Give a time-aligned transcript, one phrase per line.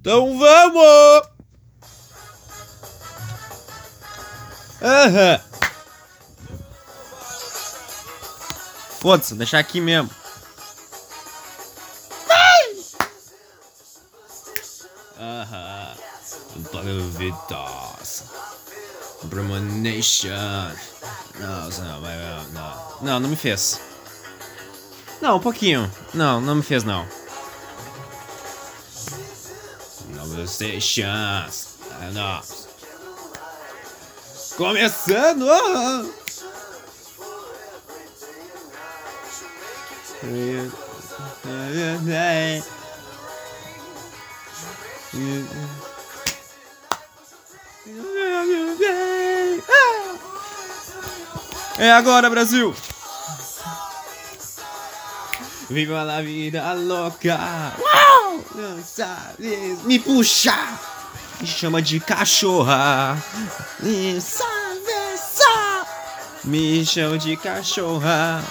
[0.00, 1.28] Então vamos!
[4.80, 5.40] Aham.
[9.00, 10.10] Foda-se, deixar aqui mesmo.
[15.18, 15.94] Aham.
[17.18, 18.24] Vitas.
[19.28, 20.30] Premonition.
[21.38, 23.00] Não, não, não.
[23.02, 23.78] Não, não me fez.
[25.20, 25.90] Não, um pouquinho.
[26.14, 27.19] Não, não me fez não.
[30.40, 31.68] Conversations.
[32.14, 32.40] Não.
[34.56, 35.46] Começando!
[51.78, 52.74] É agora, Brasil!
[55.68, 57.38] Viva a vida louca!
[57.78, 58.19] Uau!
[58.84, 60.80] Sabe me puxar!
[61.40, 63.16] Me chama de cachorra!
[63.80, 64.50] Me só!
[66.42, 68.42] Me chama de cachorra!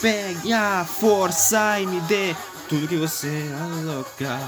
[0.00, 2.34] Pegue a força e me dê
[2.68, 3.50] tudo que você
[3.82, 4.38] louca!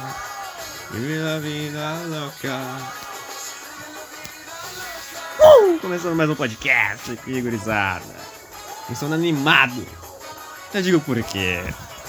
[0.90, 2.60] Viva a vida louca!
[5.40, 5.78] Uh!
[5.80, 8.16] Começando mais um podcast aqui, gurizada.
[8.86, 9.86] Começando animado.
[10.72, 11.62] Eu digo por quê.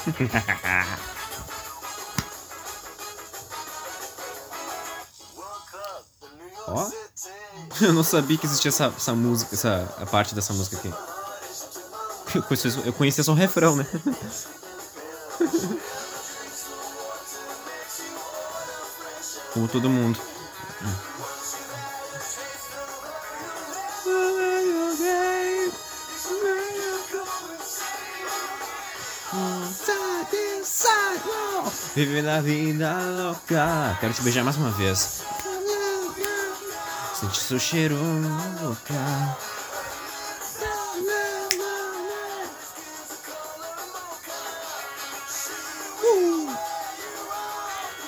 [6.73, 6.89] Ó.
[7.81, 10.93] Eu não sabia que existia essa, essa música, essa a parte dessa música aqui.
[12.33, 13.85] Eu conhecia, eu conhecia só o refrão, né?
[19.53, 20.17] Como todo mundo.
[31.93, 33.97] Vive na vida louca.
[33.99, 35.21] Quero te beijar mais uma vez.
[37.21, 37.95] Sente seu cheiro
[38.63, 39.37] louca.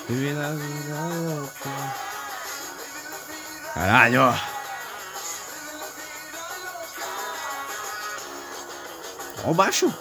[0.08, 0.96] Vive na vida
[1.30, 1.70] louca.
[3.72, 4.34] Caralho!
[9.44, 9.94] Ó o baixo.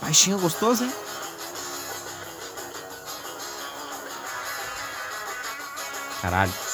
[0.00, 0.92] Baixinho gostoso, hein?
[6.22, 6.71] Caralho.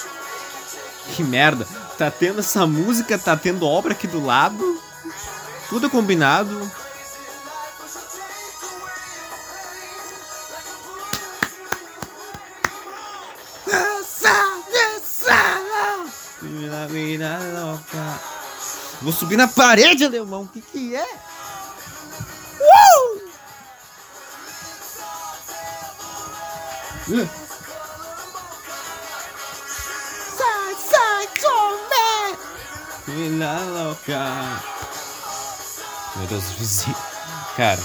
[1.19, 1.67] Que merda.
[1.99, 4.81] Tá tendo essa música, tá tendo obra aqui do lado.
[5.69, 6.71] Tudo combinado.
[19.03, 20.43] Vou subir na parede, alemão.
[20.43, 21.05] O que que é?
[27.09, 27.48] Uh!
[33.09, 34.21] Vida louca.
[36.15, 36.95] Meu Deus, vizinho.
[37.57, 37.81] Cara.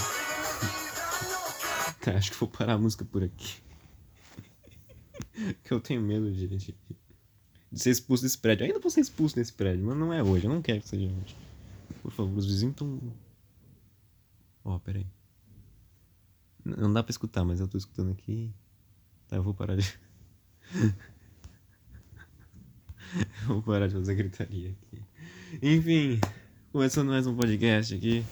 [2.02, 3.62] Tá, acho que vou parar a música por aqui.
[5.64, 6.76] que eu tenho medo de, de,
[7.72, 8.66] de ser expulso desse prédio.
[8.66, 10.46] Eu ainda vou ser expulso desse prédio, mas não é hoje.
[10.46, 11.38] Eu não quero que seja hoje.
[12.02, 13.00] Por favor, os vizinhos estão.
[14.66, 15.08] Ó, oh, peraí.
[16.66, 18.54] Não dá pra escutar, mas eu tô escutando aqui.
[19.30, 20.00] Tá, eu vou parar de.
[23.44, 25.02] eu vou parar de fazer gritaria aqui.
[25.62, 26.20] Enfim,
[26.72, 28.26] começando mais um podcast aqui.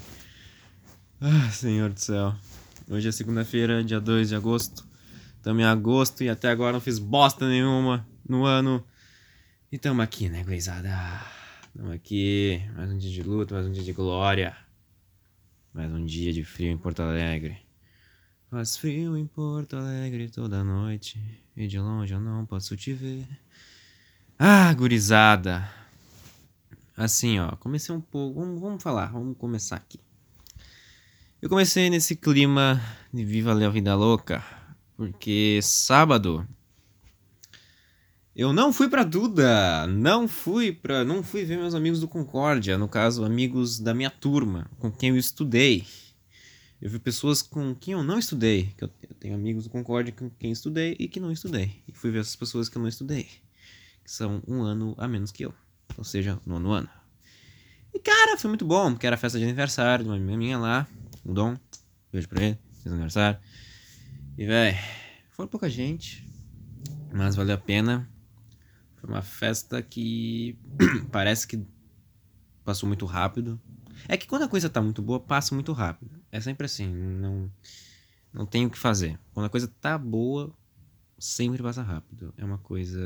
[1.20, 2.34] Ah, Senhor do céu.
[2.90, 4.88] Hoje é segunda-feira, dia 2 de agosto.
[5.38, 8.84] Estamos em agosto e até agora não fiz bosta nenhuma no ano.
[9.72, 10.90] E tamo aqui, né, gurizada?
[11.78, 12.60] Tamo aqui.
[12.76, 14.58] Mais um dia de luta, mais um dia de glória.
[15.74, 17.58] Mais um dia de frio em Porto Alegre.
[18.50, 21.22] Faz frio em Porto Alegre toda noite.
[21.56, 23.28] E de longe eu não posso te ver.
[24.40, 25.81] Ah, gurizada.
[26.96, 27.56] Assim, ó.
[27.58, 28.40] Comecei um pouco.
[28.40, 30.00] Vamos, vamos falar, vamos começar aqui.
[31.42, 32.82] Eu comecei nesse clima
[33.14, 34.44] de Viva a Vida Louca.
[34.96, 36.48] Porque sábado
[38.34, 42.78] eu não fui para Duda, não fui para, não fui ver meus amigos do Concórdia,
[42.78, 45.86] no caso, amigos da minha turma, com quem eu estudei.
[46.82, 48.90] Eu vi pessoas com quem eu não estudei, que eu,
[49.20, 51.84] tenho amigos do Concórdia com quem estudei e que não estudei.
[51.86, 53.28] E fui ver essas pessoas que eu não estudei,
[54.04, 55.54] que são um ano a menos que eu,
[55.98, 56.90] ou seja, nono ano.
[57.94, 60.88] E cara, foi muito bom, porque era festa de aniversário de uma amiga minha lá,
[61.26, 61.58] o Dom,
[62.12, 63.40] beijo pra ele, fez aniversário.
[64.38, 64.78] E véi,
[65.32, 66.28] foi pouca gente,
[67.14, 68.10] mas valeu a pena.
[68.96, 70.58] Foi uma festa que
[71.12, 71.66] parece que
[72.64, 73.60] passou muito rápido.
[74.08, 76.20] É que quando a coisa tá muito boa, passa muito rápido.
[76.32, 77.52] É sempre assim, não
[78.34, 79.20] não tem o que fazer.
[79.34, 80.54] Quando a coisa tá boa,
[81.20, 82.34] sempre passa rápido.
[82.38, 83.00] É uma coisa.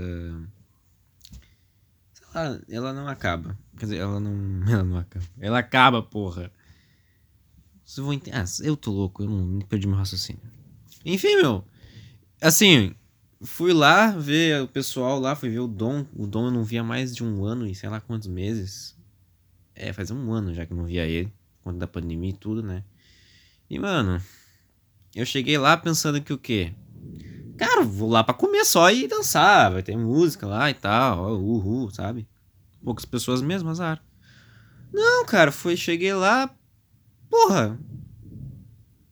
[2.36, 3.58] Lá, ela não acaba.
[3.78, 4.36] Quer dizer, ela não.
[4.70, 5.26] Ela não acaba.
[5.40, 6.52] Ela acaba, porra.
[7.86, 8.36] Vocês vão entender.
[8.36, 10.42] Ah, eu tô louco, eu não perdi meu raciocínio.
[11.06, 11.64] Enfim, meu.
[12.42, 12.94] Assim,
[13.42, 16.06] fui lá ver o pessoal lá, fui ver o Dom.
[16.14, 18.98] O Dom eu não via mais de um ano e sei lá quantos meses.
[19.74, 21.32] É, faz um ano já que eu não via ele.
[21.64, 22.84] Quando da pandemia e tudo, né?
[23.70, 24.22] E, mano,
[25.16, 26.74] eu cheguei lá pensando que o quê?
[27.58, 29.72] Cara, vou lá pra comer só e dançar.
[29.72, 31.40] Vai ter música lá e tal.
[31.40, 32.28] Uhul, sabe?
[32.84, 34.04] Poucas pessoas mesmo, azar.
[34.92, 36.54] Não, cara, foi, cheguei lá.
[37.30, 37.80] Porra.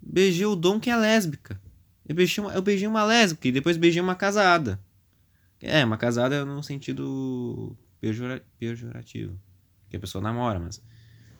[0.01, 1.59] Beijei o Dom que é lésbica.
[2.07, 4.79] Eu beijei, uma, eu beijei uma lésbica e depois beijei uma casada.
[5.61, 9.39] É, uma casada no sentido pejora, pejorativo.
[9.89, 10.81] Que a pessoa namora, mas.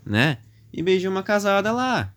[0.05, 0.39] Né?
[0.71, 2.13] E beijei uma casada lá.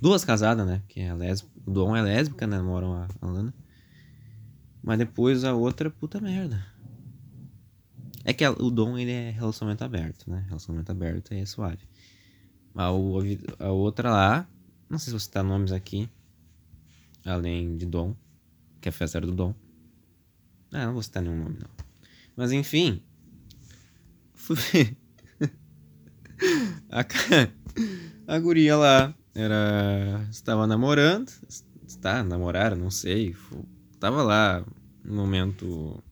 [0.00, 0.82] Duas casadas, né?
[0.88, 1.52] Que é lésbica.
[1.66, 2.60] O Dom é lésbica, né?
[2.60, 3.54] Moram a, a Lana.
[4.82, 6.64] Mas depois a outra, puta merda.
[8.24, 10.44] É que a, o Dom, ele é relacionamento aberto, né?
[10.48, 11.88] Relacionamento aberto é suave.
[12.74, 14.48] A, a outra lá,
[14.88, 16.08] não sei se você tá nomes aqui,
[17.24, 18.14] além de Dom,
[18.80, 19.54] que é a festa do Dom.
[20.72, 21.70] Ah, não vou citar nenhum nome, não.
[22.36, 23.02] Mas enfim,
[24.34, 24.56] fui
[26.90, 27.04] a,
[28.26, 30.26] a guria lá era.
[30.30, 31.30] Estava namorando.
[31.86, 33.36] Está, namoraram, não sei.
[33.92, 34.64] Estava lá
[35.04, 36.02] no momento.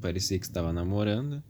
[0.00, 1.42] Parecia que estava namorando.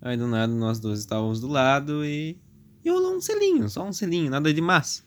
[0.00, 2.38] Aí do nada nós dois estávamos do lado e.
[2.84, 5.02] E rolou um selinho, só um selinho, nada de massa.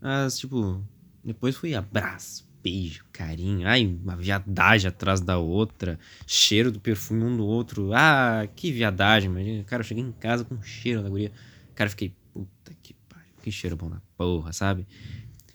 [0.00, 0.80] Mas, tipo,
[1.24, 3.66] depois fui abraço, beijo, carinho.
[3.66, 5.98] Ai, uma viadagem atrás da outra.
[6.24, 7.92] Cheiro do perfume um do outro.
[7.92, 9.64] Ah, que viadagem, imagina.
[9.64, 11.32] Cara, eu cheguei em casa com cheiro da guria.
[11.74, 14.86] Cara, fiquei, puta que pariu, que cheiro bom da porra, sabe?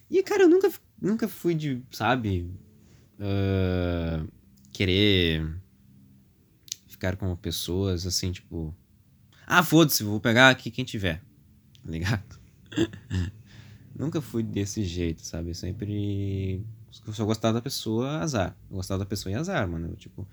[0.10, 0.72] E, cara, eu nunca,
[1.02, 2.50] nunca fui de, sabe,
[3.20, 4.28] uh,
[4.72, 5.60] querer
[6.88, 8.76] ficar com pessoas assim, tipo,
[9.46, 11.22] ah, foda-se, vou pegar aqui quem tiver,
[11.84, 12.40] tá ligado?
[13.98, 15.50] nunca fui desse jeito, sabe?
[15.50, 16.64] Eu sempre.
[16.92, 18.56] Se eu gostava da pessoa, azar.
[18.70, 19.90] Eu gostava da pessoa e azar, mano.
[19.90, 20.28] Eu, tipo,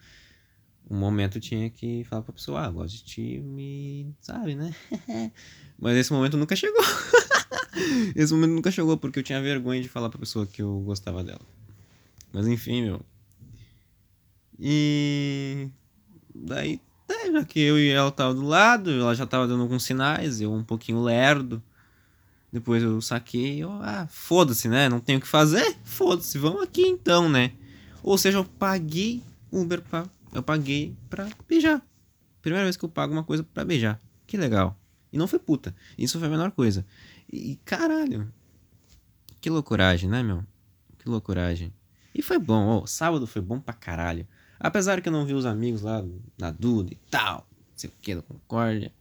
[0.90, 4.14] um momento tinha que falar pra pessoa, ah, gosto de ti, me.
[4.20, 4.74] sabe, né?
[5.78, 6.82] Mas esse momento nunca chegou.
[8.14, 11.24] esse momento nunca chegou porque eu tinha vergonha de falar pra pessoa que eu gostava
[11.24, 11.40] dela.
[12.32, 13.00] Mas enfim, meu.
[14.58, 15.68] E.
[16.34, 19.84] Daí, né, já que eu e ela tava do lado, ela já tava dando alguns
[19.84, 21.62] sinais, eu um pouquinho lerdo.
[22.52, 24.88] Depois eu saquei, eu, ah, foda-se, né?
[24.88, 25.76] Não tenho o que fazer?
[25.82, 27.52] Foda-se, vamos aqui então, né?
[28.02, 31.80] Ou seja, eu paguei Uber pra eu paguei pra beijar.
[32.42, 34.00] Primeira vez que eu pago uma coisa pra beijar.
[34.26, 34.78] Que legal.
[35.12, 35.74] E não foi puta.
[35.96, 36.84] Isso foi a menor coisa.
[37.32, 38.30] E caralho.
[39.40, 40.44] Que loucuragem, né, meu?
[40.98, 41.72] Que loucuragem.
[42.14, 44.26] E foi bom, oh, sábado foi bom pra caralho.
[44.58, 46.04] Apesar que eu não vi os amigos lá
[46.38, 48.92] na Duda e tal, não sei o que, da Concórdia.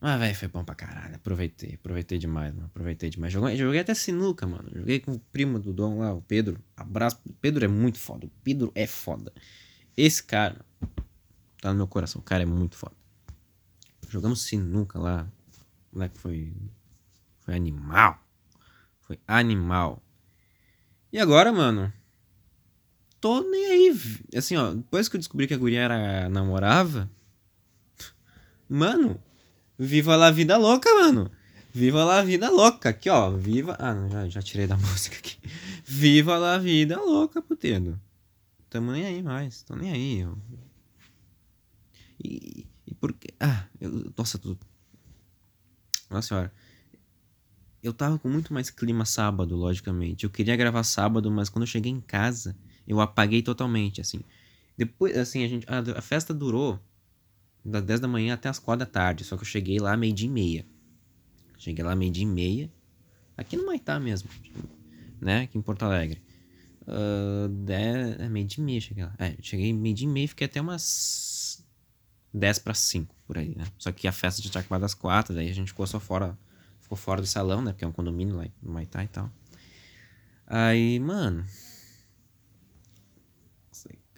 [0.00, 1.16] Mas, velho, foi bom pra caralho.
[1.16, 2.66] Aproveitei, aproveitei demais, mano.
[2.66, 3.32] Aproveitei demais.
[3.32, 4.70] Joguei, joguei até sinuca, mano.
[4.74, 6.58] Joguei com o primo do Dom lá, o Pedro.
[6.74, 7.20] Abraço.
[7.26, 8.26] O Pedro é muito foda.
[8.26, 9.30] O Pedro é foda.
[10.00, 10.56] Esse cara
[11.60, 12.22] tá no meu coração.
[12.22, 12.96] O cara é muito foda.
[14.08, 15.28] Jogamos sinuca lá.
[15.92, 16.54] O moleque foi.
[17.40, 18.18] Foi animal.
[19.02, 20.02] Foi animal.
[21.12, 21.92] E agora, mano?
[23.20, 24.00] Tô nem aí.
[24.34, 24.72] Assim, ó.
[24.72, 27.10] Depois que eu descobri que a guria era namorava.
[28.66, 29.22] Mano.
[29.78, 31.30] Viva lá a vida louca, mano.
[31.74, 32.88] Viva lá a vida louca.
[32.88, 33.30] Aqui, ó.
[33.32, 33.76] Viva.
[33.78, 35.36] Ah, já, já tirei da música aqui.
[35.84, 38.00] Viva lá a vida louca, puteiro.
[38.70, 39.62] Tamo nem aí mais.
[39.64, 40.20] Tô nem aí.
[40.20, 40.38] Eu...
[42.22, 43.34] E, e porque.
[43.40, 44.60] Ah, eu, nossa, tudo.
[46.08, 46.52] Nossa senhora.
[47.82, 50.24] Eu tava com muito mais clima sábado, logicamente.
[50.24, 54.20] Eu queria gravar sábado, mas quando eu cheguei em casa, eu apaguei totalmente, assim.
[54.76, 55.66] Depois, assim, a gente.
[55.68, 56.78] A, a festa durou
[57.64, 59.24] das 10 da manhã até as 4 da tarde.
[59.24, 60.66] Só que eu cheguei lá meio-dia e meia.
[61.58, 62.72] Cheguei lá meio-dia e meia.
[63.36, 64.30] Aqui no Maitá mesmo.
[65.20, 65.42] Né?
[65.42, 66.22] Aqui em Porto Alegre.
[66.82, 69.14] Uh, dez, é meio de meia cheguei lá.
[69.18, 71.64] É, cheguei meio de meia e fiquei até umas
[72.32, 73.64] 10 para 5 por aí, né?
[73.78, 76.38] Só que a festa já tinha acabado às 4, daí a gente ficou só fora,
[76.80, 77.72] ficou fora do salão, né?
[77.72, 79.30] Porque é um condomínio lá no Maitá e tal.
[80.46, 81.44] Aí, mano.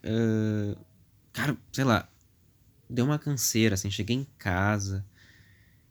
[0.05, 0.77] Uh,
[1.33, 2.09] cara, sei lá.
[2.89, 3.91] Deu uma canseira, assim.
[3.91, 5.05] Cheguei em casa.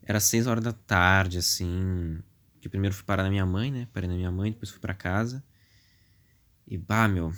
[0.04, 2.20] Era 6 horas da tarde, assim.
[2.60, 3.88] Que primeiro fui parar na minha mãe, né?
[3.94, 5.44] Parei na minha mãe, depois fui para casa.
[6.72, 7.34] E bah, meu.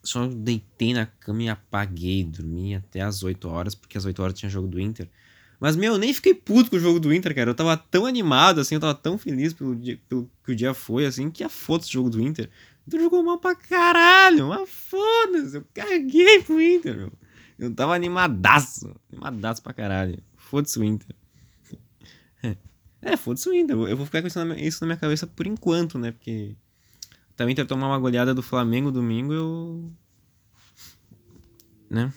[0.00, 4.38] Só deitei na cama e apaguei, dormi até as 8 horas, porque às 8 horas
[4.38, 5.10] tinha jogo do Inter.
[5.58, 7.50] Mas, meu, eu nem fiquei puto com o jogo do Inter, cara.
[7.50, 10.72] Eu tava tão animado, assim, eu tava tão feliz pelo, dia, pelo que o dia
[10.72, 12.48] foi, assim, que a foto do jogo do Inter.
[12.86, 17.12] Inter jogou mal pra caralho, mas foda-se, eu caguei pro Inter, meu.
[17.58, 20.22] Eu tava animadaço, animadaço pra caralho.
[20.36, 21.14] Foda-se o Inter.
[23.02, 23.74] É, foda-se o Inter.
[23.74, 24.38] Eu vou ficar com isso
[24.82, 26.12] na minha cabeça por enquanto, né?
[26.12, 26.54] Porque
[27.40, 29.90] também ter tomar uma goleada do Flamengo domingo, eu.
[31.88, 32.12] Né?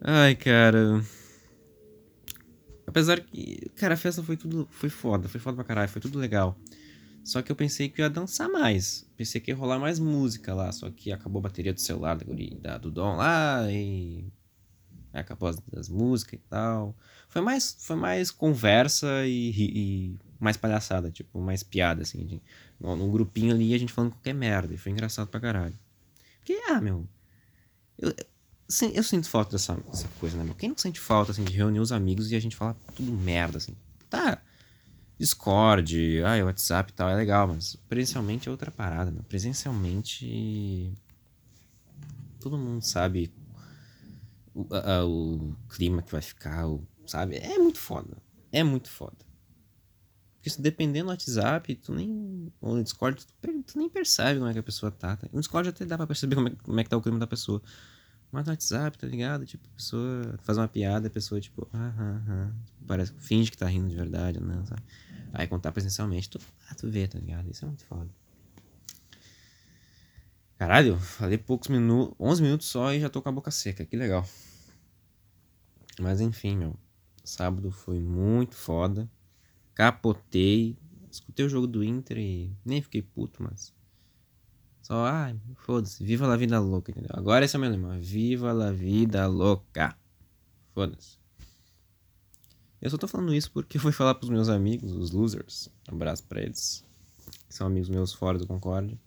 [0.00, 1.04] Ai, cara.
[2.86, 4.66] Apesar que, cara, a festa foi tudo.
[4.70, 6.58] Foi foda, foi foda pra caralho, foi tudo legal.
[7.22, 9.06] Só que eu pensei que ia dançar mais.
[9.14, 10.72] Pensei que ia rolar mais música lá.
[10.72, 12.16] Só que acabou a bateria do celular
[12.58, 14.32] da do Dom lá e.
[15.20, 16.94] Acabou as, as músicas e tal.
[17.28, 22.24] Foi mais, foi mais conversa e, e mais palhaçada, tipo, mais piada, assim.
[22.26, 22.42] De,
[22.80, 24.74] num grupinho ali a gente falando qualquer merda.
[24.74, 25.78] E foi engraçado pra caralho.
[26.38, 27.06] Porque, ah, meu.
[27.98, 28.14] Eu,
[28.92, 30.54] eu sinto falta dessa, dessa coisa, né, meu?
[30.54, 33.58] Quem não sente falta, assim, de reunir os amigos e a gente falar tudo merda,
[33.58, 33.74] assim?
[34.10, 34.42] Tá.
[35.18, 39.22] Discord, ah, WhatsApp e tal, é legal, mas presencialmente é outra parada, meu.
[39.22, 40.92] Presencialmente.
[42.40, 43.32] Todo mundo sabe
[44.54, 44.66] o,
[45.50, 47.36] o clima que vai ficar, o, sabe?
[47.36, 48.16] É muito foda.
[48.52, 49.16] É muito foda.
[50.36, 52.52] Porque se dependendo do WhatsApp, tu nem.
[52.60, 53.32] Ou no Discord, tu,
[53.62, 55.16] tu, nem percebe como é que a pessoa tá.
[55.16, 55.26] tá?
[55.32, 57.26] No Discord até dá pra perceber como é, como é que tá o clima da
[57.26, 57.62] pessoa.
[58.30, 59.46] Mas no WhatsApp, tá ligado?
[59.46, 62.54] Tipo, a pessoa faz uma piada, a pessoa, tipo, aham, aham.
[62.86, 64.82] Parece, finge que tá rindo de verdade, não, sabe?
[65.32, 67.50] Aí contar presencialmente, tu, ah, tu vê, tá ligado?
[67.50, 68.10] Isso é muito foda.
[70.58, 73.96] Caralho, falei poucos minutos, 11 minutos só e já tô com a boca seca, que
[73.96, 74.26] legal.
[76.00, 76.76] Mas enfim, meu.
[77.24, 79.10] Sábado foi muito foda.
[79.74, 80.76] Capotei.
[81.10, 83.72] Escutei o jogo do Inter e nem fiquei puto, mas.
[84.82, 86.04] Só, ai, foda-se.
[86.04, 87.10] Viva a vida louca, entendeu?
[87.14, 87.98] Agora esse é o meu lema.
[87.98, 89.96] Viva a vida louca.
[90.74, 91.18] Foda-se.
[92.82, 95.70] Eu só tô falando isso porque eu fui falar pros meus amigos, os losers.
[95.90, 96.84] Um abraço pra eles.
[97.48, 99.00] Que são amigos meus fora do Concorde.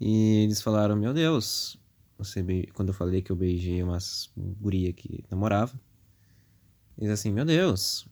[0.00, 1.78] E eles falaram: Meu Deus,
[2.16, 2.68] você be...
[2.74, 5.78] quando eu falei que eu beijei umas guria que namorava.
[6.96, 8.08] Eles assim: Meu Deus.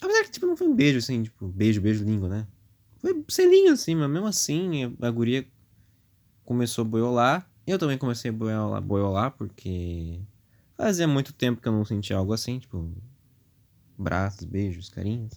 [0.00, 2.46] Apesar que tipo, não foi um beijo assim, tipo, beijo, beijo, língua, né?
[2.98, 5.46] Foi selinho assim, mas mesmo assim a guria
[6.44, 7.50] começou a boiolar.
[7.66, 10.20] Eu também comecei a boiolar, boiolar porque
[10.76, 12.92] fazia muito tempo que eu não sentia algo assim, tipo,
[13.98, 15.32] braços, beijos, carinhos,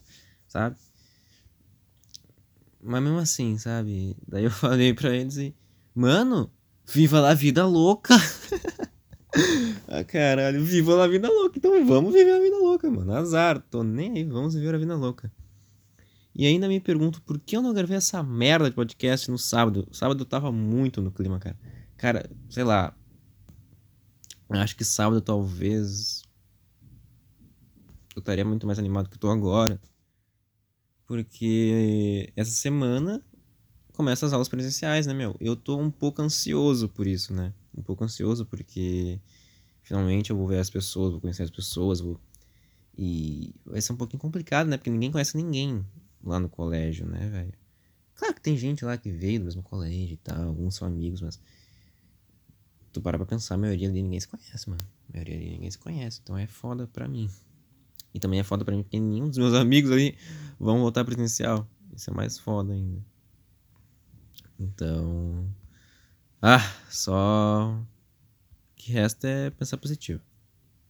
[0.48, 0.76] sabe?
[2.82, 4.16] Mas mesmo assim, sabe?
[4.28, 5.56] Daí eu falei pra eles e,
[5.94, 6.52] mano,
[6.86, 8.16] viva a vida louca!
[9.88, 11.58] ah, caralho, viva a vida louca!
[11.58, 13.14] Então vamos viver a vida louca, mano.
[13.14, 15.32] Azar, tô nem aí, vamos viver a vida louca.
[16.36, 19.88] E ainda me pergunto por que eu não gravei essa merda de podcast no sábado.
[19.92, 21.60] Sábado eu tava muito no clima, cara.
[21.98, 22.96] Cara, sei lá.
[24.50, 26.24] Acho que sábado talvez
[28.16, 29.82] eu estaria muito mais animado que eu tô agora.
[31.06, 33.22] Porque essa semana
[34.00, 35.36] começa as aulas presenciais, né, meu?
[35.42, 37.54] Eu tô um pouco ansioso por isso, né?
[37.78, 39.20] Um pouco ansioso porque
[39.82, 42.18] finalmente eu vou ver as pessoas, vou conhecer as pessoas, vou...
[42.98, 44.78] E vai ser um pouquinho complicado, né?
[44.78, 45.86] Porque ninguém conhece ninguém
[46.24, 47.54] lá no colégio, né, velho?
[48.16, 51.20] Claro que tem gente lá que veio do mesmo colégio e tal, alguns são amigos,
[51.20, 51.38] mas.
[52.94, 54.82] Tu para pra pensar, a maioria ali ninguém se conhece, mano.
[55.10, 57.30] A maioria ali ninguém se conhece, então é foda pra mim.
[58.14, 60.18] E também é foda pra mim porque nenhum dos meus amigos ali
[60.58, 61.68] vão voltar presencial.
[61.94, 63.04] Isso é mais foda ainda.
[64.60, 65.50] Então.
[66.42, 67.80] Ah, só.
[67.80, 70.22] O que resta é pensar positivo.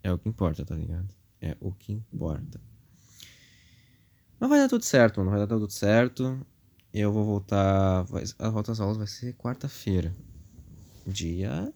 [0.04, 1.08] É o que importa, tá ligado?
[1.42, 2.60] É o que importa.
[4.40, 5.32] Mas vai dar tudo certo, mano.
[5.32, 6.46] Vai dar tudo certo.
[6.94, 8.04] Eu vou voltar.
[8.04, 10.16] Vai, a volta às aulas vai ser quarta-feira.
[11.06, 11.74] Dia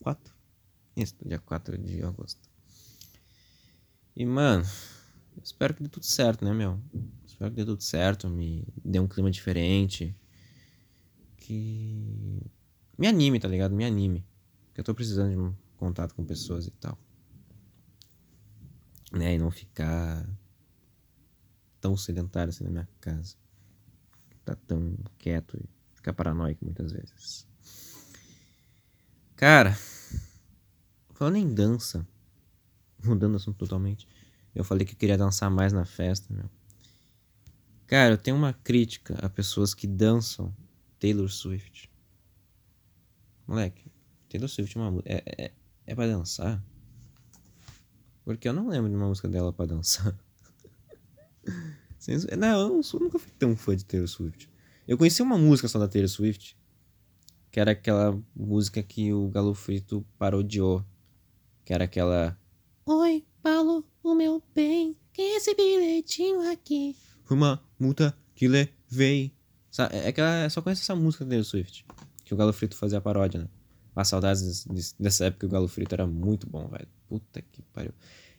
[0.00, 0.34] 4.
[0.96, 2.48] Isso, dia 4 de agosto.
[4.16, 4.64] E, mano,
[5.42, 6.80] espero que dê tudo certo, né, meu?
[7.26, 10.14] Espero que dê tudo certo, me dê um clima diferente.
[11.48, 12.42] Que.
[12.98, 13.74] Me anime, tá ligado?
[13.74, 14.22] Me anime.
[14.66, 16.98] Porque eu tô precisando de um contato com pessoas e tal.
[19.10, 19.34] Né?
[19.34, 20.28] E não ficar
[21.80, 23.34] tão sedentário assim na minha casa.
[24.44, 27.46] Tá tão quieto e ficar paranoico muitas vezes.
[29.36, 29.74] Cara,
[31.14, 32.06] falando em dança,
[33.02, 34.06] mudando o assunto totalmente,
[34.54, 36.50] eu falei que eu queria dançar mais na festa, meu.
[37.86, 40.54] Cara, eu tenho uma crítica a pessoas que dançam
[40.98, 41.90] Taylor Swift.
[43.46, 43.90] Moleque,
[44.28, 45.02] Taylor Swift é uma.
[45.04, 45.52] É, é,
[45.86, 46.62] é pra dançar?
[48.24, 50.14] Porque eu não lembro de uma música dela pra dançar.
[52.38, 54.48] Não, eu, não nunca fui tão fã de Taylor Swift.
[54.86, 56.56] Eu conheci uma música só da Taylor Swift,
[57.50, 60.82] que era aquela música que o Galo Frito parodiou
[61.64, 62.38] Que era aquela.
[62.86, 66.96] Oi, Paulo, o meu bem, quem é esse bilhetinho aqui?
[67.24, 69.36] Foi uma multa que levei.
[69.86, 71.84] É que ela só conhece essa música do Taylor Swift.
[72.24, 73.48] Que o Galo Frito fazia paródia, né?
[73.94, 74.64] As saudades
[74.98, 76.86] dessa época o Galo Frito era muito bom, velho.
[77.08, 77.92] Puta que pariu.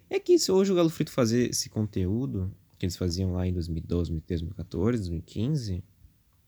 [0.10, 3.52] É que se hoje o Galo Frito fazer esse conteúdo que eles faziam lá em
[3.52, 5.84] 2012, 2013, 2014, 2015,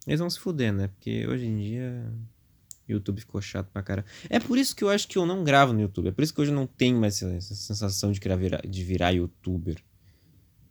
[0.07, 0.87] eles vão se fuder, né?
[0.87, 2.13] Porque hoje em dia
[2.87, 4.05] o YouTube ficou chato pra cara.
[4.29, 6.07] É por isso que eu acho que eu não gravo no YouTube.
[6.07, 9.11] É por isso que hoje eu não tenho mais essa, sensação de, virar, de virar
[9.11, 9.75] youtuber.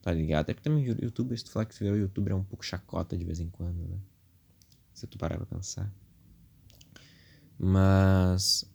[0.02, 0.48] Tá ligado?
[0.48, 3.24] É que também youtuber, se tu falar que virar youtuber é um pouco chacota de
[3.24, 3.98] vez em quando, né?
[5.00, 5.90] Se tu parar pra pensar.
[7.58, 8.70] Mas.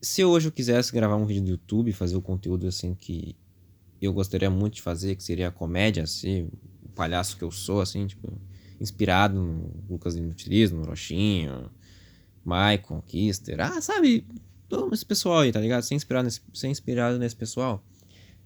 [0.00, 3.36] Se hoje eu quisesse gravar um vídeo do YouTube, fazer o conteúdo assim que
[4.00, 6.50] eu gostaria muito de fazer, que seria a comédia, assim,
[6.82, 8.32] o palhaço que eu sou, assim, tipo,
[8.80, 11.70] inspirado no Lucas Inutilismo, no Rochinho,
[12.44, 14.26] Maicon, Kister, ah, sabe,
[14.68, 15.84] todo esse pessoal aí, tá ligado?
[15.84, 17.80] Ser inspirado nesse, ser inspirado nesse pessoal,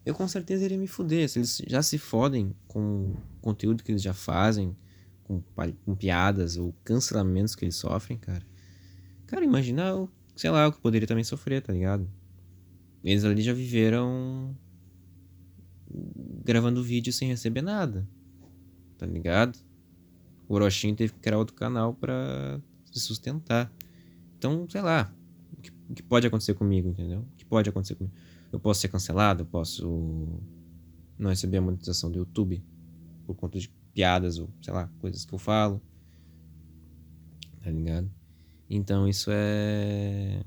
[0.04, 1.26] eu com certeza iria me fuder.
[1.26, 4.76] Se eles já se fodem com o conteúdo que eles já fazem,
[5.26, 5.42] com,
[5.85, 8.47] com piadas ou cancelamentos que eles sofrem, cara.
[9.26, 12.09] Cara, imagina, sei lá, o que poderia também sofrer, tá ligado?
[13.02, 14.56] Eles ali já viveram
[16.45, 18.09] gravando vídeo sem receber nada.
[18.97, 19.59] Tá ligado?
[20.49, 22.61] O Orochinho teve que criar outro canal para
[22.92, 23.73] se sustentar.
[24.38, 25.12] Então, sei lá.
[25.59, 27.21] O que, o que, pode acontecer comigo, entendeu?
[27.21, 28.14] O que pode acontecer comigo?
[28.52, 30.40] Eu posso ser cancelado, eu posso
[31.18, 32.62] não receber a monetização do YouTube
[33.26, 35.81] por conta de piadas ou, sei lá, coisas que eu falo.
[37.62, 38.11] Tá ligado?
[38.69, 40.45] Então isso é.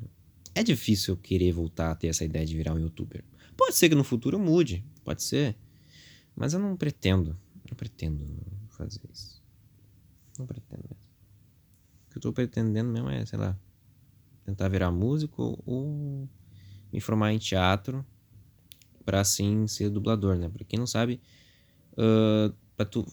[0.53, 3.23] É difícil eu querer voltar a ter essa ideia de virar um youtuber.
[3.57, 5.57] Pode ser que no futuro eu mude, pode ser.
[6.35, 7.35] Mas eu não pretendo.
[7.67, 8.23] Não pretendo
[8.69, 9.41] fazer isso.
[10.37, 11.09] Não pretendo mesmo.
[12.05, 13.57] O que eu tô pretendendo mesmo é, sei lá,
[14.45, 16.27] tentar virar músico ou
[16.91, 18.05] me formar em teatro
[19.03, 20.49] para assim ser dublador, né?
[20.49, 21.21] Pra quem não sabe,
[21.93, 23.05] uh, pra tu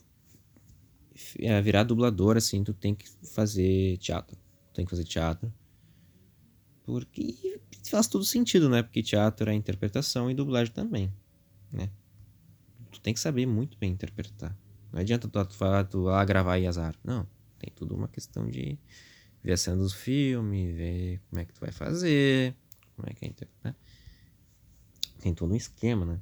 [1.62, 4.36] virar dublador, assim, tu tem que fazer teatro.
[4.74, 5.52] Tem que fazer teatro.
[6.84, 8.82] Porque faz todo sentido, né?
[8.82, 11.12] Porque teatro é interpretação e dublagem também,
[11.72, 11.90] né?
[12.90, 14.56] Tu tem que saber muito bem interpretar.
[14.92, 16.94] Não adianta tu, tu, tu lá gravar e azar.
[17.04, 17.26] Não.
[17.58, 18.78] Tem tudo uma questão de
[19.42, 22.54] ver a cena dos filmes, ver como é que tu vai fazer,
[22.94, 23.32] como é que é
[23.64, 23.74] né?
[25.20, 26.20] Tem todo um esquema, né?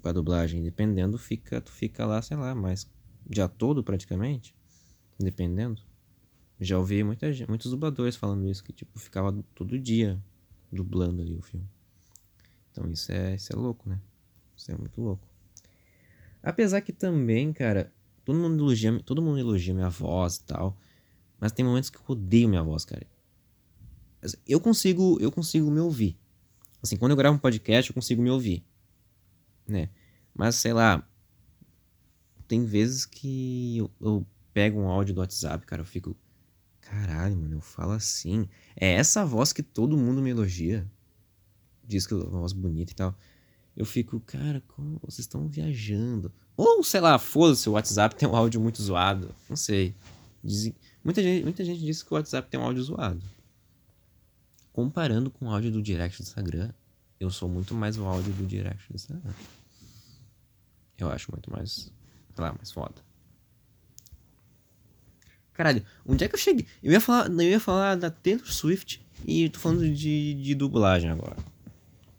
[0.00, 2.84] Pra dublagem, dependendo, fica, tu fica lá, sei lá, mais
[3.28, 4.54] dia todo praticamente,
[5.18, 5.80] dependendo.
[6.60, 10.22] Já ouvi muita, muitos dubladores falando isso, que tipo, ficava todo dia
[10.70, 11.68] dublando ali o filme.
[12.70, 14.00] Então isso é, isso é louco, né?
[14.56, 15.26] Isso é muito louco.
[16.42, 17.92] Apesar que também, cara,
[18.24, 20.76] todo mundo elogia, todo mundo elogia minha voz e tal,
[21.38, 23.06] mas tem momentos que eu odeio minha voz, cara.
[24.46, 26.16] Eu consigo, eu consigo me ouvir.
[26.82, 28.64] Assim, quando eu gravo um podcast, eu consigo me ouvir,
[29.66, 29.88] né?
[30.34, 31.06] Mas sei lá,
[32.52, 36.16] tem vezes que eu, eu pego um áudio do WhatsApp, cara, eu fico,
[36.80, 38.48] caralho, mano, eu falo assim.
[38.76, 40.86] É essa voz que todo mundo me elogia.
[41.84, 43.16] Diz que é uma voz bonita e tal
[43.76, 46.32] eu fico, cara, como vocês estão viajando?
[46.56, 49.34] Ou, sei lá, foda-se, o WhatsApp tem um áudio muito zoado.
[49.48, 49.94] Não sei.
[51.02, 53.22] Muita, gente, muita gente diz que o WhatsApp tem um áudio zoado.
[54.72, 56.72] Comparando com o áudio do direct do Instagram,
[57.18, 59.32] eu sou muito mais o áudio do direct do Instagram.
[60.98, 61.90] Eu acho muito mais,
[62.34, 62.94] sei lá, mais foda.
[65.52, 66.66] Caralho, onde é que eu cheguei?
[66.82, 71.10] Eu ia falar, eu ia falar da Taylor Swift e tô falando de, de dublagem
[71.10, 71.36] agora.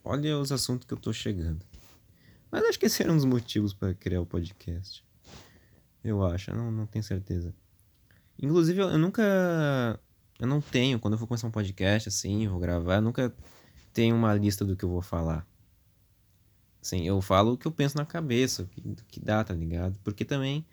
[0.04, 1.66] Olha os assuntos que eu tô chegando.
[2.52, 5.04] Mas acho que esse era um dos motivos para criar o podcast.
[6.04, 7.54] Eu acho, eu não, não tenho certeza.
[8.40, 10.00] Inclusive, eu, eu, nunca.
[10.40, 13.34] Eu não tenho, quando eu for começar um podcast assim, vou gravar, eu nunca
[13.94, 15.48] tenho uma lista do que eu vou falar.
[16.84, 19.98] Assim, eu falo o que eu penso na cabeça, o que, que dá, tá ligado?
[20.04, 20.66] Porque também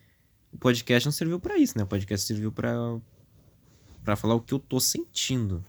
[0.53, 1.85] o podcast não serviu para isso, né?
[1.85, 2.99] O podcast serviu para
[4.03, 5.65] para falar o que eu tô sentindo.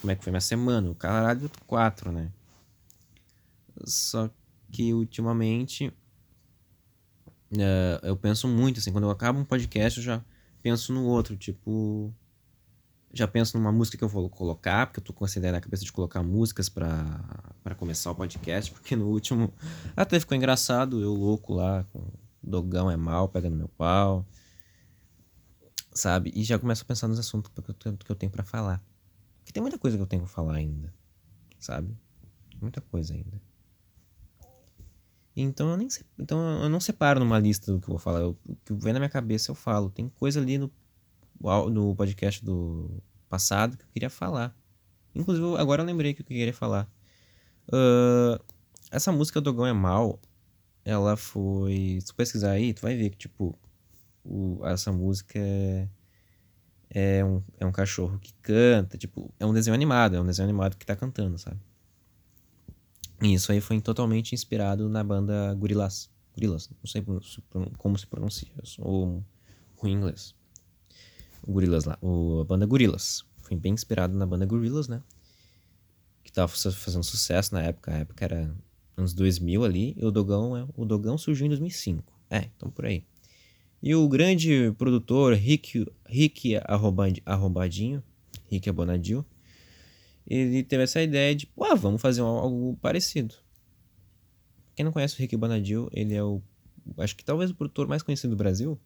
[0.00, 2.32] Como é que foi minha semana, o caralho 4, né?
[3.84, 4.30] Só
[4.70, 5.88] que ultimamente
[7.52, 10.24] uh, eu penso muito, assim, quando eu acabo um podcast eu já
[10.62, 12.14] penso no outro, tipo.
[13.12, 15.60] Já penso numa música que eu vou colocar, porque eu tô com essa ideia na
[15.60, 19.52] cabeça de colocar músicas para começar o podcast, porque no último
[19.94, 22.02] até ficou engraçado, eu louco lá, com
[22.42, 24.26] dogão é mal, pega no meu pau,
[25.92, 26.32] sabe?
[26.34, 28.82] E já começo a pensar nos assuntos que eu, tenho para falar.
[29.38, 30.92] Porque tem muita coisa que eu tenho pra falar ainda,
[31.58, 31.94] sabe?
[32.60, 33.40] Muita coisa ainda.
[35.34, 38.20] Então eu nem então eu não separo numa lista do que eu vou falar.
[38.20, 39.90] Eu, o que vem na minha cabeça eu falo.
[39.90, 40.70] Tem coisa ali no,
[41.70, 44.54] no podcast do passado que eu queria falar.
[45.14, 46.90] Inclusive, agora eu lembrei que eu queria falar.
[47.68, 48.42] Uh,
[48.90, 50.20] essa música Dogão é Mal,
[50.84, 51.98] ela foi.
[52.00, 53.58] Se tu pesquisar aí, tu vai ver que, tipo,
[54.24, 55.88] o, essa música é,
[56.90, 60.48] é, um, é um cachorro que canta, tipo, é um desenho animado, é um desenho
[60.48, 61.58] animado que tá cantando, sabe?
[63.22, 66.10] E isso aí foi totalmente inspirado na banda Gorillaz.
[66.34, 67.04] Gorillaz, não sei
[67.78, 68.48] como se pronuncia,
[68.80, 69.24] ou
[69.76, 70.34] ruim inglês.
[71.42, 73.24] O Gorillaz lá, o, a banda Gorillaz.
[73.42, 75.02] Foi bem inspirado na banda Gorillaz, né?
[76.22, 78.54] Que tava fazendo sucesso na época, a época era
[78.96, 82.12] uns 2000 ali, e o Dogão, é, o Dogão surgiu em 2005.
[82.30, 83.04] É, então por aí.
[83.82, 86.52] E o grande produtor Rick, Rick
[87.26, 88.02] Arrombadinho,
[88.48, 89.26] Rick Abonadil,
[90.26, 93.34] ele teve essa ideia de, ah, vamos fazer algo parecido.
[94.76, 96.40] Quem não conhece o Rick Bonadil, ele é o,
[96.98, 98.78] acho que talvez o produtor mais conhecido do Brasil.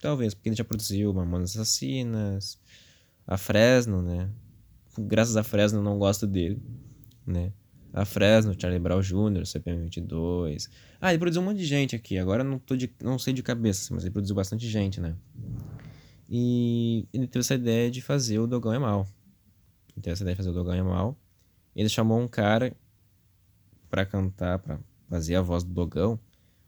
[0.00, 2.58] Talvez, porque ele já produziu Mamonas Assassinas,
[3.26, 4.30] a Fresno, né?
[4.98, 6.62] Graças a Fresno eu não gosto dele,
[7.26, 7.52] né?
[7.92, 10.68] A Fresno, Charlie Brown Jr., CPM22.
[11.00, 12.18] Ah, ele produziu um monte de gente aqui.
[12.18, 15.16] Agora não, tô de, não sei de cabeça, mas ele produziu bastante gente, né?
[16.28, 19.06] E ele teve essa ideia de fazer o Dogão é Mal.
[19.94, 21.16] Ele teve essa ideia de fazer o Dogão é Mal.
[21.74, 22.76] Ele chamou um cara
[23.88, 24.78] para cantar, para
[25.08, 26.18] fazer a voz do Dogão.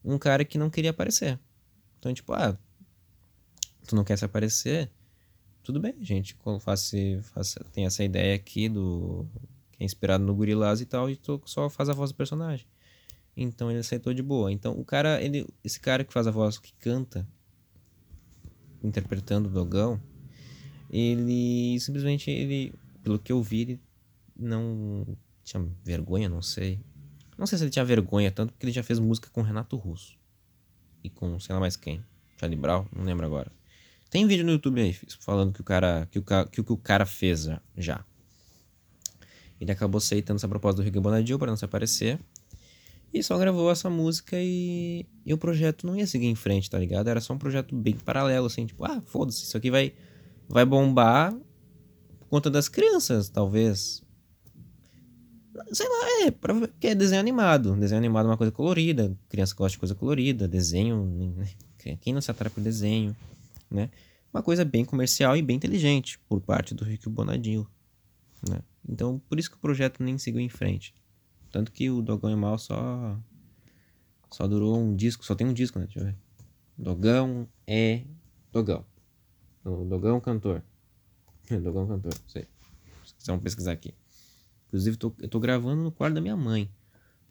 [0.04, 1.38] Um cara que não queria aparecer.
[1.98, 2.56] Então, tipo, ah,
[3.88, 4.90] tu não quer se aparecer?
[5.62, 6.36] Tudo bem, gente.
[6.60, 9.26] Faça, faça, tem essa ideia aqui do
[9.72, 12.66] que é inspirado no Gorillaz e tal, e tu só faz a voz do personagem.
[13.36, 14.52] Então ele aceitou de boa.
[14.52, 17.26] Então o cara, ele, esse cara que faz a voz que canta,
[18.82, 20.00] interpretando o Dogão,
[20.90, 23.80] ele simplesmente, ele, pelo que eu vi, ele
[24.36, 25.06] não
[25.44, 26.80] tinha vergonha, não sei.
[27.36, 30.18] Não sei se ele tinha vergonha tanto, porque ele já fez música com Renato Russo.
[31.04, 32.02] E com sei lá mais quem.
[32.38, 33.52] Charlie Brown, não lembro agora.
[34.10, 37.04] Tem vídeo no YouTube aí falando que o cara que o, que, que o cara
[37.04, 38.04] fez já.
[39.60, 42.18] Ele acabou aceitando essa proposta do Rick Bonadil para não se aparecer.
[43.12, 46.78] E só gravou essa música e, e o projeto não ia seguir em frente, tá
[46.78, 47.08] ligado?
[47.08, 49.94] Era só um projeto bem paralelo, assim, tipo, ah, foda-se, isso aqui vai,
[50.46, 54.02] vai bombar por conta das crianças, talvez.
[55.72, 57.74] Sei lá, é, porque é desenho animado.
[57.76, 61.34] Desenho animado é uma coisa colorida, criança gosta de coisa colorida, desenho.
[61.34, 61.48] Né?
[62.00, 63.16] Quem não se atrai por desenho,
[63.70, 63.90] né?
[64.32, 67.66] Uma coisa bem comercial e bem inteligente por parte do Rick Bonadinho,
[68.48, 68.60] né?
[68.88, 70.94] Então, por isso que o projeto nem seguiu em frente.
[71.50, 73.18] Tanto que o Dogão e Mal só.
[74.30, 75.86] Só durou um disco, só tem um disco, né?
[75.86, 76.16] Deixa eu ver.
[76.76, 78.04] Dogão é.
[78.52, 78.84] Dogão.
[79.64, 80.62] O Dogão cantor.
[81.50, 82.46] Dogão cantor, sei.
[83.02, 83.94] Vocês vão pesquisar aqui.
[84.66, 86.70] Inclusive, tô, eu tô gravando no quarto da minha mãe.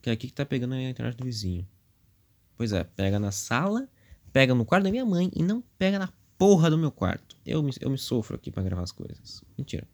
[0.01, 1.67] Que é aqui que tá pegando a internet do vizinho.
[2.55, 3.87] Pois é, pega na sala,
[4.33, 7.35] pega no quarto da minha mãe e não pega na porra do meu quarto.
[7.45, 9.43] Eu me, eu me sofro aqui para gravar as coisas.
[9.57, 9.87] Mentira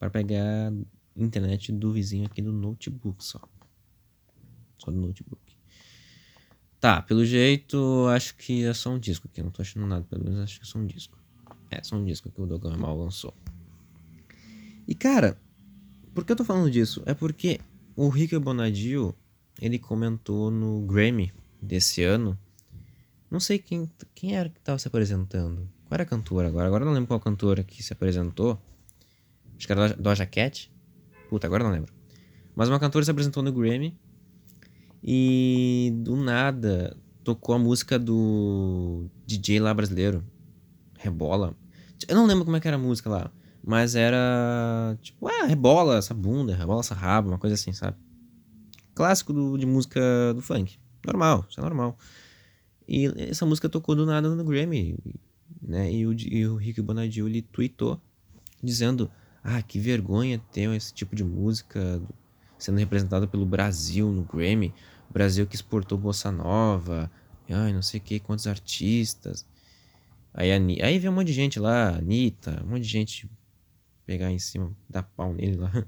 [0.00, 0.72] para pegar
[1.14, 3.38] internet do vizinho aqui do notebook só.
[4.78, 5.42] Só do notebook.
[6.80, 9.42] Tá, pelo jeito, acho que é só um disco aqui.
[9.42, 11.18] Não tô achando nada, pelo menos acho que é só um disco.
[11.70, 13.34] É, só um disco que o Dogão Mal lançou.
[14.88, 15.38] E cara,
[16.14, 17.02] por que eu tô falando disso?
[17.04, 17.60] É porque
[17.94, 19.14] o Rick Bonadio,
[19.60, 22.38] ele comentou no Grammy desse ano.
[23.30, 25.68] Não sei quem, quem era que tava se apresentando.
[25.84, 26.66] Qual era a cantora agora?
[26.66, 28.60] Agora não lembro qual cantora que se apresentou.
[29.56, 30.72] Acho que era Doja Cat.
[31.28, 31.92] Puta, agora não lembro.
[32.56, 33.96] Mas uma cantora se apresentou no Grammy.
[35.02, 40.24] E do nada tocou a música do DJ lá brasileiro.
[40.98, 41.54] Rebola.
[42.08, 43.30] Eu não lembro como é que era a música lá.
[43.62, 47.96] Mas era tipo, ah, rebola essa bunda, rebola essa raba, uma coisa assim, sabe?
[48.94, 50.00] Clássico do, de música
[50.34, 50.78] do funk.
[51.06, 51.96] Normal, isso é normal.
[52.90, 54.98] E essa música tocou do nada no Grammy,
[55.62, 55.92] né?
[55.92, 58.00] E o, e o Rick Bonadil, ele tweetou
[58.60, 59.08] dizendo
[59.44, 62.02] ah, que vergonha ter esse tipo de música
[62.58, 64.74] sendo representada pelo Brasil no Grammy.
[65.08, 67.08] O Brasil que exportou bossa nova,
[67.48, 69.46] ai, não sei o que, quantos artistas.
[70.34, 73.30] Aí, a, aí vem um monte de gente lá, Anitta, um monte de gente
[74.04, 75.70] pegar em cima, dar pau nele lá.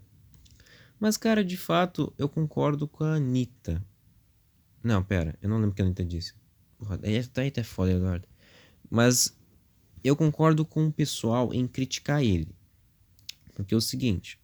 [1.00, 3.84] Mas, cara, de fato, eu concordo com a Anitta.
[4.84, 6.40] Não, pera, eu não lembro o que a Anitta disse.
[6.82, 8.28] Porra, aí tá, aí é foda, Eduardo.
[8.90, 9.38] Mas
[10.02, 12.52] eu concordo com o pessoal em criticar ele.
[13.54, 14.40] Porque é o seguinte.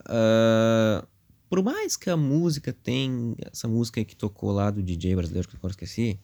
[0.00, 1.06] Uh,
[1.48, 3.36] por mais que a música tem.
[3.52, 6.18] Essa música que tocou lá do DJ brasileiro que eu agora esqueci.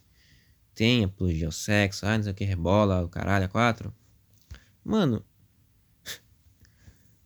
[0.75, 3.94] Tem apologia ao sexo, ah, não sei o que, rebola, o caralho, a quatro.
[4.85, 5.25] Mano.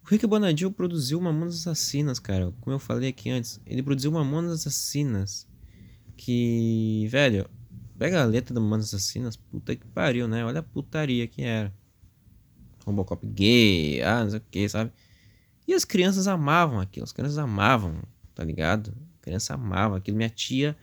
[0.05, 2.53] O Rick Bonadil produziu Mamonas Assassinas, cara.
[2.61, 3.61] Como eu falei aqui antes.
[3.65, 5.47] Ele produziu Mamonas Assassinas.
[6.25, 7.09] Que.
[7.09, 7.51] Velho.
[7.99, 9.35] Pega a letra do Mamonas Assassinas.
[9.37, 10.45] Puta que pariu, né?
[10.45, 11.75] Olha a putaria que era.
[12.85, 14.93] Robocop gay, ah, não sei o que, sabe?
[15.67, 18.03] E as crianças amavam aquilo, as crianças amavam,
[18.35, 18.93] tá ligado?
[19.21, 20.17] A criança amava aquilo.
[20.17, 20.77] Minha tia,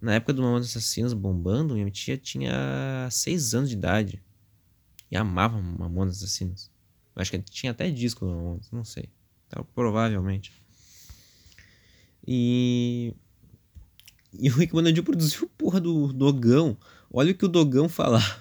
[0.00, 4.22] na época do Mamonas Assassinos bombando, minha tia tinha seis anos de idade.
[5.10, 6.70] E amava Mamonas Assassinos.
[7.14, 9.10] Acho que tinha até disco do Mamonas, não sei.
[9.46, 10.52] Então, provavelmente.
[12.26, 13.14] E.
[14.38, 16.76] E o Rick Bonadio produziu porra do Dogão.
[17.10, 18.40] Olha o que o Dogão falava.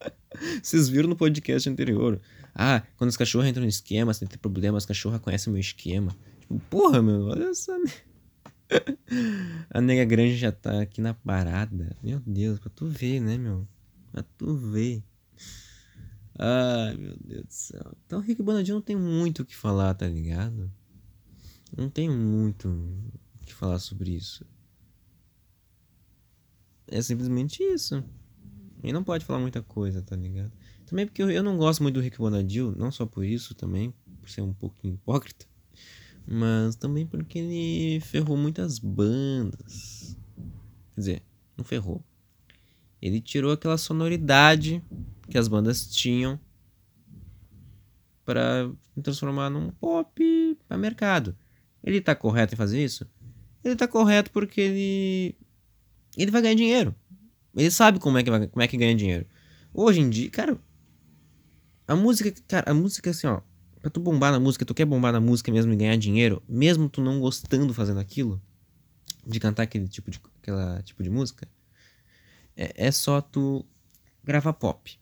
[0.62, 2.20] Vocês viram no podcast anterior.
[2.54, 5.60] Ah, quando os cachorros entram no esquema, se tem problemas, as cachorras conhecem o meu
[5.60, 6.14] esquema.
[6.40, 7.74] Tipo, porra, meu, olha essa.
[9.70, 11.96] A nega grande já tá aqui na parada.
[12.02, 13.66] Meu Deus, pra tu ver, né, meu?
[14.10, 15.02] Pra tu ver.
[16.38, 17.96] Ai, meu Deus do céu.
[18.06, 20.70] Então o Rick Bonadinho não tem muito o que falar, tá ligado?
[21.76, 24.44] Não tem muito o que falar sobre isso.
[26.92, 28.04] É simplesmente isso.
[28.84, 30.52] E não pode falar muita coisa, tá ligado?
[30.84, 33.94] Também porque eu, eu não gosto muito do Rick Bonadil, não só por isso também,
[34.20, 35.46] por ser um pouquinho hipócrita,
[36.26, 40.16] mas também porque ele ferrou muitas bandas.
[40.94, 41.22] Quer dizer,
[41.56, 42.04] não ferrou.
[43.00, 44.82] Ele tirou aquela sonoridade
[45.30, 46.38] que as bandas tinham
[48.24, 48.70] para
[49.02, 51.34] transformar num pop para mercado.
[51.82, 53.08] Ele tá correto em fazer isso?
[53.64, 55.36] Ele tá correto porque ele
[56.16, 56.94] ele vai ganhar dinheiro.
[57.54, 59.26] Ele sabe como é que vai, como é que ganha dinheiro.
[59.72, 60.58] Hoje em dia, cara,
[61.86, 63.40] a música, cara, a música assim, ó,
[63.80, 66.88] pra tu bombar na música, tu quer bombar na música mesmo e ganhar dinheiro, mesmo
[66.88, 68.40] tu não gostando fazendo aquilo,
[69.26, 71.48] de cantar aquele tipo de, aquela tipo de música,
[72.56, 73.64] é, é só tu
[74.22, 74.98] gravar pop.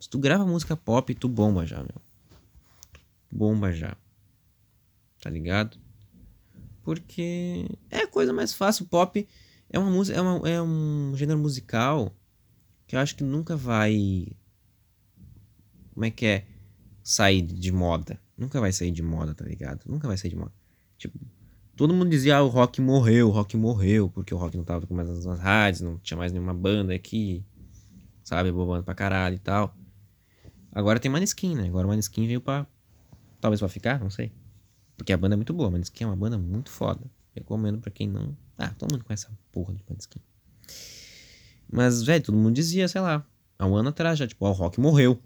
[0.00, 2.02] Se tu grava música pop, tu bomba já, meu.
[3.30, 3.96] Bomba já.
[5.20, 5.78] Tá ligado?
[6.82, 8.84] Porque é coisa mais fácil.
[8.84, 9.26] Pop
[9.70, 12.14] é uma música, é, é um gênero musical
[12.86, 14.28] que eu acho que nunca vai.
[15.92, 16.46] Como é que é?
[17.02, 18.20] Sair de moda.
[18.36, 19.82] Nunca vai sair de moda, tá ligado?
[19.86, 20.52] Nunca vai sair de moda.
[20.98, 21.18] Tipo,
[21.76, 24.86] todo mundo dizia, ah, o rock morreu, o rock morreu, porque o rock não tava
[24.86, 27.44] com mais nas rádios, não tinha mais nenhuma banda aqui,
[28.22, 29.76] sabe, bobando pra caralho e tal.
[30.72, 31.68] Agora tem Maneskin, né?
[31.68, 32.66] Agora o Maneskin veio pra.
[33.40, 34.32] Talvez pra ficar, não sei.
[34.96, 35.70] Porque a banda é muito boa.
[35.70, 37.04] Maneskin é uma banda muito foda.
[37.34, 38.36] Recomendo pra quem não.
[38.56, 40.20] Ah, todo mundo conhece essa porra de Maneskin.
[41.70, 43.26] Mas, velho, todo mundo dizia, sei lá,
[43.58, 45.20] há um ano atrás já, tipo, ó, o rock morreu.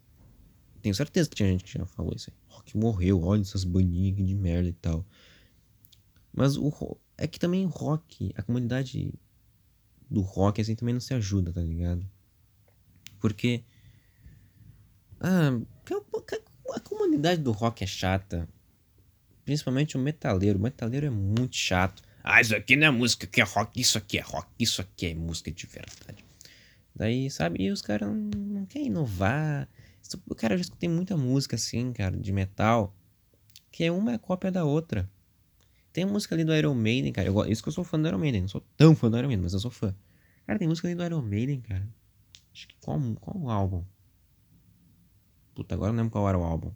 [0.81, 2.37] Tenho certeza que tinha gente que já falou isso aí.
[2.49, 5.05] Rock morreu, olha essas bandinhas de merda e tal.
[6.33, 9.13] Mas o é que também o rock, a comunidade
[10.09, 12.09] do rock assim também não se ajuda, tá ligado?
[13.21, 13.65] Porque
[15.21, 15.51] ah,
[16.75, 18.49] a comunidade do rock é chata.
[19.49, 20.59] Principalmente o metaleiro.
[20.59, 22.03] O metaleiro é muito chato.
[22.23, 25.07] Ah, isso aqui não é música, que é rock, isso aqui é rock, isso aqui
[25.07, 26.23] é música de verdade.
[26.95, 29.67] Daí, sabe, e os caras não, querem inovar.
[30.37, 32.95] Cara, já escutei muita música assim, cara, de metal,
[33.73, 35.11] que é uma cópia da outra.
[35.95, 37.29] Tem música ali do Iron Maiden, cara.
[37.29, 38.43] Eu, isso que eu sou fã do Iron Maiden.
[38.43, 39.97] Não sou tão fã do Iron Maiden, mas eu sou fã.
[40.47, 41.89] Cara, tem música ali do Iron Maiden, cara.
[42.53, 43.83] Acho que qual, qual álbum?
[45.55, 46.71] Puta, agora não lembro qual era o álbum.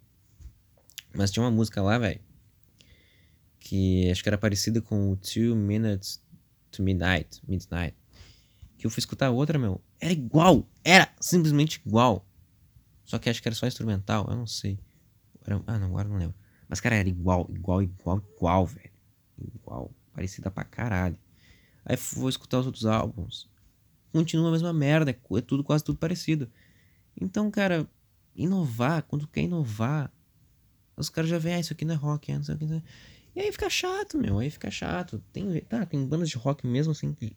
[1.13, 2.32] Mas tinha uma música lá, velho.
[3.65, 6.21] Que acho que era parecida com Two Minutes
[6.69, 7.41] to Midnight.
[7.47, 7.95] Midnight.
[8.77, 9.81] Que eu fui escutar outra, meu.
[10.01, 10.67] Era igual.
[10.83, 12.27] Era simplesmente igual.
[13.05, 14.27] Só que acho que era só instrumental.
[14.29, 14.77] Eu não sei.
[15.45, 16.35] Era, ah, não, agora não lembro.
[16.67, 18.91] Mas, cara, era igual, igual, igual, igual, velho.
[19.39, 19.91] Igual.
[20.13, 21.17] Parecida pra caralho.
[21.85, 23.49] Aí vou escutar os outros álbuns.
[24.11, 25.11] Continua a mesma merda.
[25.11, 26.51] É tudo, quase tudo parecido.
[27.19, 27.89] Então, cara,
[28.35, 30.11] inovar, quando quer inovar,
[30.97, 32.65] os caras já veem, ah, isso aqui não é rock, é, não sei o que.
[32.65, 32.83] Não é.
[33.35, 35.21] E aí fica chato, meu, aí fica chato.
[35.31, 37.35] Tem, tá, tem bandas de rock mesmo assim que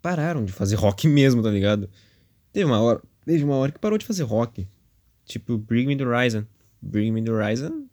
[0.00, 1.88] pararam de fazer rock mesmo, tá ligado?
[2.52, 4.68] Teve uma hora, teve uma hora que parou de fazer rock.
[5.24, 6.44] Tipo, Bring Me The Horizon.
[6.80, 7.86] Bring Me The Horizon,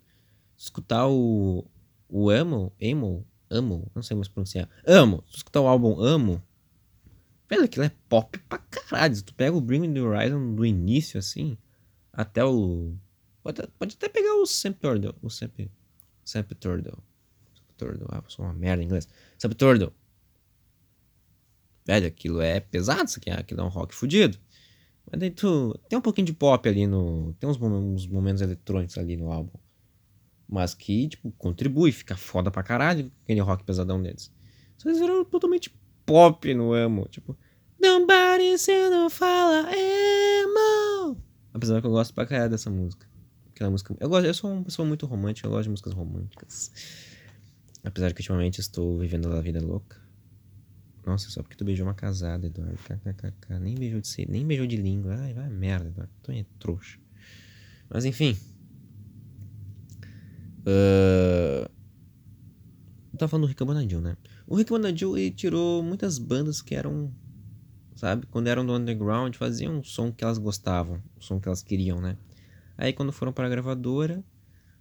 [0.57, 1.65] escutar o
[2.11, 4.67] o Amo, Amo, Amo, não sei mais pronunciar.
[4.85, 6.43] Amo, escutar o álbum Amo,
[7.49, 9.15] Velho, aquilo é pop pra caralho.
[9.15, 11.57] Se tu pega o Bring Me The Horizon do início, assim,
[12.13, 12.93] até o...
[13.43, 15.15] Pode, pode até pegar o Semptordle.
[15.21, 15.69] O Semp...
[16.23, 16.97] Semptordle.
[17.53, 18.07] Semptordle.
[18.09, 19.07] Ah, sou uma merda em inglês.
[19.37, 19.91] Semptordle.
[21.85, 23.29] Velho, aquilo é pesado, isso aqui.
[23.29, 24.37] Aquilo é um rock fudido.
[25.09, 25.77] Mas daí tu...
[25.89, 27.33] Tem um pouquinho de pop ali no...
[27.39, 29.57] Tem uns, uns momentos eletrônicos ali no álbum.
[30.47, 31.91] Mas que, tipo, contribui.
[31.91, 34.31] Fica foda pra caralho aquele rock pesadão deles.
[34.77, 35.73] Só eles viram totalmente
[36.05, 37.07] pop no emo.
[37.09, 37.37] Tipo,
[37.81, 41.17] Nobody se não fala emo.
[41.53, 43.08] Apesar que eu gosto pra caralho dessa música.
[43.59, 43.93] Aquela música.
[43.99, 46.71] Eu, gosto, eu sou uma pessoa muito romântica, eu gosto de músicas românticas.
[47.83, 49.97] Apesar que ultimamente estou vivendo a vida louca.
[51.05, 52.77] Nossa, só porque tu beijou uma casada, Eduardo.
[52.77, 53.59] KKKK.
[53.59, 55.13] Nem beijou de nem beijou de língua.
[55.13, 56.13] Ai, vai merda, Eduardo.
[56.23, 56.97] Tu é trouxa.
[57.89, 58.37] Mas enfim.
[60.61, 61.69] Uh...
[63.17, 64.15] Tava falando do Rick Bonadil, né?
[64.47, 67.13] O Rick Bonadil ele tirou muitas bandas que eram,
[67.93, 71.61] sabe, quando eram do underground, faziam um som que elas gostavam, o som que elas
[71.61, 72.15] queriam, né?
[72.79, 74.23] Aí quando foram para a gravadora,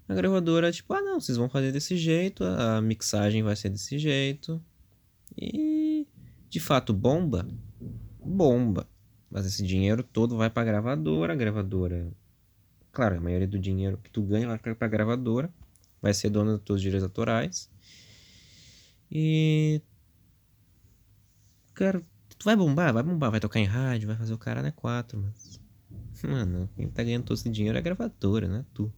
[0.09, 3.99] a gravadora, tipo, ah não, vocês vão fazer desse jeito, a mixagem vai ser desse
[3.99, 4.63] jeito.
[5.37, 6.07] E
[6.49, 7.45] de fato bomba,
[8.25, 8.89] bomba.
[9.29, 12.13] Mas esse dinheiro todo vai para a gravadora, a gravadora.
[12.93, 15.53] Claro, a maioria do dinheiro que tu ganha vai para a gravadora,
[16.01, 17.69] vai ser dona dos teus direitos autorais.
[19.11, 19.83] E
[21.75, 22.01] cara,
[22.39, 25.19] tu vai bombar, vai bombar, vai tocar em rádio, vai fazer o cara na 4,
[25.19, 25.61] mas
[26.27, 28.65] mano, quem tá ganhando todo esse dinheiro é a gravadora, né?
[28.75, 28.93] Tu.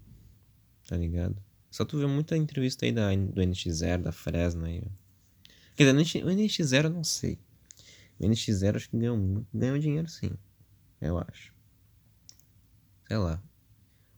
[0.88, 1.36] Tá ligado?
[1.70, 4.82] Só tu vê muita entrevista aí da, do NX0, da Fresno aí.
[5.76, 7.38] Quer dizer, o NX0 eu não sei.
[8.18, 10.30] O NX0 acho que ganhou, ganhou dinheiro sim.
[11.00, 11.54] Eu acho.
[13.06, 13.42] Sei lá.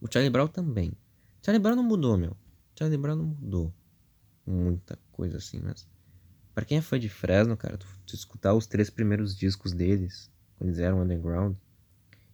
[0.00, 0.92] O Charlie Brown também.
[1.44, 2.36] Charlie Brown não mudou, meu.
[2.76, 3.72] Charlie Brown não mudou.
[4.46, 5.86] Muita coisa assim, mas.
[6.54, 10.30] Pra quem é fã de Fresno, cara, tu, tu escutar os três primeiros discos deles,
[10.56, 11.56] quando eles eram underground,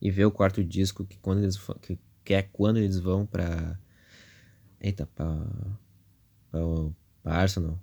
[0.01, 3.79] e ver o quarto disco, que quando eles que, que é quando eles vão pra.
[4.81, 5.27] Eita, pra.
[6.51, 7.79] pra, Arsenal,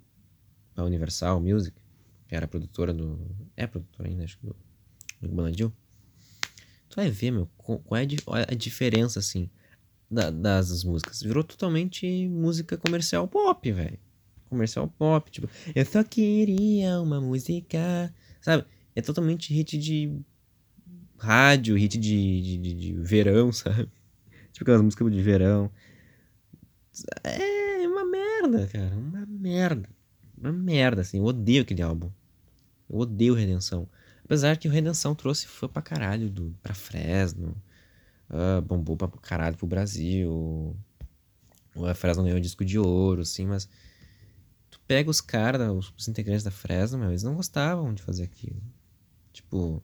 [0.74, 1.76] pra Universal Music
[2.26, 3.18] que era produtora do.
[3.56, 4.56] É produtora ainda, acho que do.
[5.22, 5.72] Do.
[6.88, 9.50] Tu vai ver, meu, qual é a diferença, assim,
[10.10, 11.22] da, das músicas.
[11.22, 13.98] Virou totalmente música comercial pop, velho.
[14.48, 18.12] Comercial pop, tipo, eu só queria uma música.
[18.40, 18.64] Sabe?
[18.94, 20.20] É totalmente hit de
[21.18, 23.88] rádio, hit de, de, de, de verão, sabe?
[24.52, 25.70] Tipo aquelas músicas de verão.
[27.22, 28.96] É uma merda, cara.
[28.96, 29.88] Uma merda.
[30.36, 31.18] Uma merda, assim.
[31.18, 32.10] Eu odeio aquele álbum.
[32.88, 33.88] Eu odeio Redenção.
[34.24, 37.56] Apesar que o Redenção trouxe fã pra caralho do, pra Fresno.
[38.28, 40.76] Uh, bombou pra caralho pro Brasil.
[41.74, 43.68] O Fresno ganhou disco de ouro, assim, mas.
[44.70, 48.60] Tu pega os caras, os, integrantes da Fresno, meu, eles não gostavam de fazer aquilo.
[49.32, 49.82] Tipo.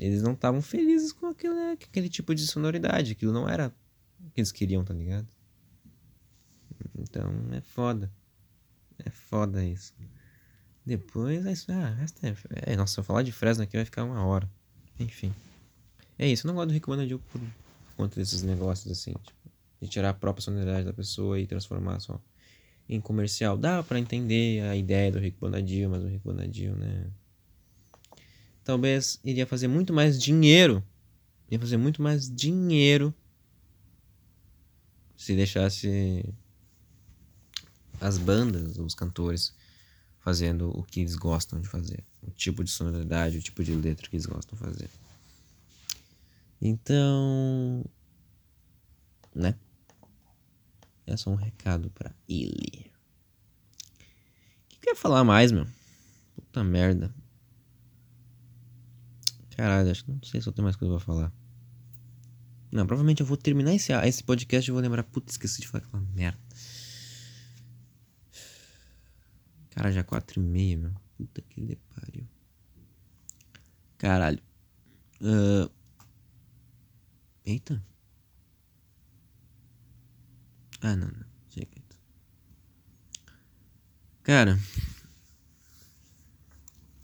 [0.00, 3.12] Eles não estavam felizes com aquilo, né, aquele tipo de sonoridade.
[3.12, 3.72] Aquilo não era
[4.24, 5.28] o que eles queriam, tá ligado?
[6.98, 8.10] Então é foda.
[9.04, 9.94] É foda isso.
[10.84, 11.66] Depois é isso.
[11.70, 14.50] Ah, é, é, nossa, se eu falar de Fresno aqui vai ficar uma hora.
[14.98, 15.34] Enfim.
[16.18, 16.46] É isso.
[16.46, 17.40] Eu não gosto do Rick Bonadil por
[17.96, 19.12] conta desses negócios assim.
[19.12, 19.40] Tipo,
[19.82, 22.20] de tirar a própria sonoridade da pessoa e transformar só
[22.88, 23.56] em comercial.
[23.56, 27.06] Dá para entender a ideia do Rick Bonadil, mas o Rick Bonadil, né?
[28.64, 30.82] Talvez iria fazer muito mais dinheiro.
[31.50, 33.14] Ia fazer muito mais dinheiro
[35.20, 36.24] se deixasse
[38.00, 39.52] as bandas, os cantores
[40.20, 44.08] fazendo o que eles gostam de fazer, o tipo de sonoridade, o tipo de letra
[44.08, 44.90] que eles gostam de fazer.
[46.60, 47.84] Então,
[49.34, 49.54] né?
[51.06, 52.90] É só um recado para ele.
[54.64, 55.66] O que, que eu ia falar mais, meu?
[56.34, 57.14] Puta merda.
[59.60, 61.30] Caralho, acho que não sei se eu tenho mais coisa pra falar.
[62.72, 65.02] Não, provavelmente eu vou terminar esse, esse podcast e vou lembrar.
[65.02, 66.40] Puta, esqueci de falar aquela merda.
[69.68, 70.94] Cara, já quatro e meia, meu.
[71.14, 72.26] Puta que lhe pariu.
[73.98, 74.42] Caralho.
[75.20, 75.70] Uh...
[77.44, 77.84] Eita.
[80.80, 81.26] Ah, não, não.
[81.50, 81.68] Chega.
[84.22, 84.58] Cara.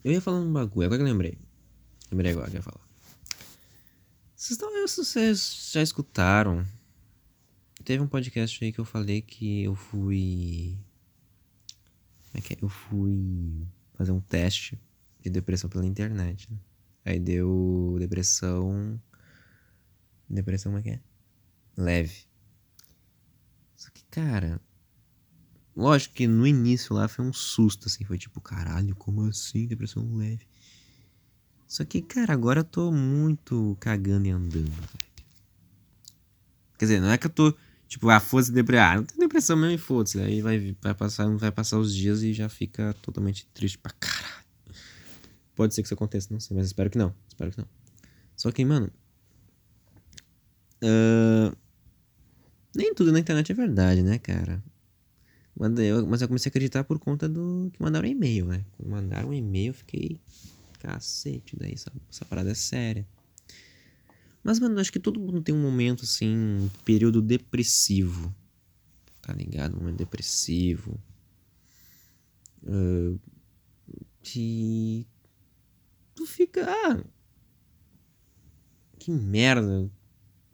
[0.03, 1.46] Eu ia falando um bagulho, agora que eu lembrei.
[2.17, 2.81] Lembrei agora que eu ia falar.
[4.35, 6.67] Vocês, não, vocês já escutaram?
[7.85, 10.79] Teve um podcast aí que eu falei que eu fui
[12.33, 14.81] é que eu fui fazer um teste
[15.21, 16.51] de depressão pela internet.
[16.51, 16.59] Né?
[17.05, 18.99] Aí deu depressão.
[20.27, 21.01] Depressão como é que é?
[21.77, 22.25] Leve.
[23.77, 24.59] Só que, cara.
[25.77, 28.07] Lógico que no início lá foi um susto, assim.
[28.07, 29.67] Foi tipo, caralho, como assim?
[29.67, 30.47] Depressão leve.
[31.67, 35.07] Só que, cara, agora eu tô muito cagando e andando, velho.
[36.79, 37.55] Quer dizer, não é que eu tô
[37.89, 38.85] Tipo, a foda-se depressão.
[38.85, 40.21] Ah, não tem depressão mesmo e foda-se.
[40.21, 44.45] Aí vai, vai, passar, vai passar os dias e já fica totalmente triste pra caralho.
[45.55, 47.15] Pode ser que isso aconteça, não sei, mas espero que não.
[47.29, 47.69] Espero que não.
[48.37, 48.91] Só que, mano.
[50.83, 51.57] Uh,
[52.75, 54.63] nem tudo na internet é verdade, né, cara?
[55.59, 58.65] Mas eu, comecei a acreditar por conta do que mandaram e-mail, né?
[58.85, 60.21] Mandaram um e-mail, fiquei.
[60.79, 63.07] Cacete, daí essa, essa parada é séria.
[64.43, 68.33] Mas, mano, acho que todo mundo tem um momento, assim, um período depressivo.
[69.21, 69.75] Tá ligado?
[69.75, 71.01] Um momento depressivo.
[72.63, 73.19] Uh,
[74.23, 75.05] que.
[76.15, 76.65] Tu fica.
[76.69, 77.05] Ah,
[79.01, 79.91] que merda.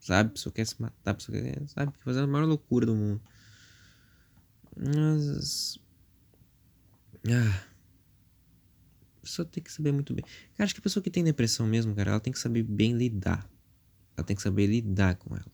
[0.01, 0.31] Sabe?
[0.31, 1.69] A pessoa quer se matar, pessoa quer.
[1.69, 1.93] Sabe?
[1.99, 3.21] Fazer a maior loucura do mundo.
[4.75, 5.79] Mas.
[7.29, 7.72] Ah.
[9.23, 10.25] A pessoa tem que saber muito bem.
[10.57, 12.97] Cara, acho que a pessoa que tem depressão mesmo, cara, ela tem que saber bem
[12.97, 13.49] lidar.
[14.17, 15.47] Ela tem que saber lidar com ela.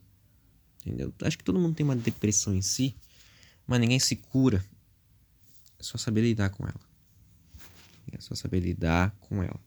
[0.83, 1.13] Entendeu?
[1.21, 2.95] Acho que todo mundo tem uma depressão em si,
[3.67, 4.65] mas ninguém se cura.
[5.77, 6.81] É só saber lidar com ela.
[8.11, 9.59] É só saber lidar com ela.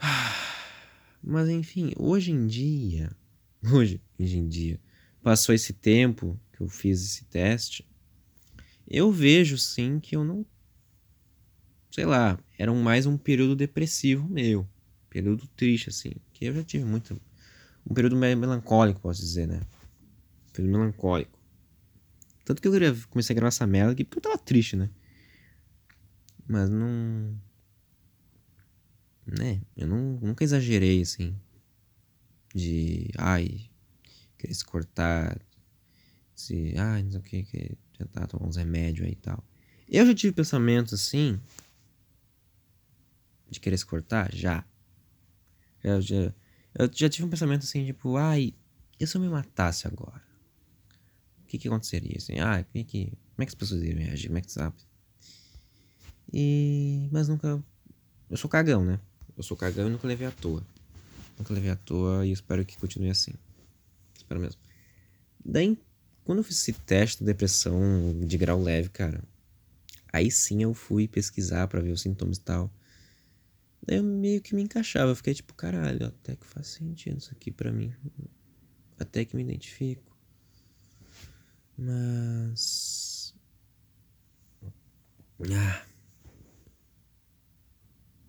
[1.22, 3.14] Mas enfim, hoje em dia,
[3.62, 4.80] hoje, hoje em dia,
[5.20, 7.86] passou esse tempo que eu fiz esse teste,
[8.86, 10.46] eu vejo sim que eu não
[11.90, 14.66] sei lá, era mais um período depressivo meu,
[15.08, 17.20] período triste assim, que eu já tive muito
[17.88, 19.62] um período melancólico, posso dizer, né?
[20.48, 21.38] Um período melancólico.
[22.44, 22.72] Tanto que eu
[23.10, 24.90] comecei a gravar essa merda aqui porque eu tava triste, né?
[26.46, 27.36] Mas não
[29.26, 29.60] né?
[29.76, 31.34] Eu não, nunca exagerei assim
[32.54, 33.68] de ai,
[34.38, 35.38] querer se cortar,
[36.34, 39.44] se ai, não sei o que tentar tomar uns remédios aí e tal.
[39.88, 41.38] Eu já tive pensamentos assim
[43.50, 44.34] de querer se cortar?
[44.34, 44.64] Já.
[45.82, 46.34] Eu já,
[46.74, 48.54] eu já tive um pensamento assim, tipo, ai,
[48.98, 50.22] e se eu me matasse agora?
[51.42, 52.16] O que que aconteceria?
[52.16, 54.28] Assim, ah, que, que, como é que as pessoas iriam reagir?
[54.28, 54.76] Como é que sabe?
[56.32, 57.08] E.
[57.10, 57.62] Mas nunca.
[58.28, 59.00] Eu sou cagão, né?
[59.36, 60.62] Eu sou cagão e nunca levei à toa.
[61.38, 63.32] Nunca levei à toa e espero que continue assim.
[64.16, 64.60] Espero mesmo.
[65.42, 65.78] Daí,
[66.24, 67.80] quando eu fiz esse teste de depressão
[68.20, 69.22] de grau leve, cara,
[70.12, 72.70] aí sim eu fui pesquisar para ver os sintomas e tal.
[73.86, 75.14] Eu meio que me encaixava.
[75.14, 77.92] Fiquei tipo, caralho, até que faz sentido isso aqui para mim.
[78.98, 80.16] Até que me identifico.
[81.76, 83.34] Mas.
[85.54, 85.86] Ah.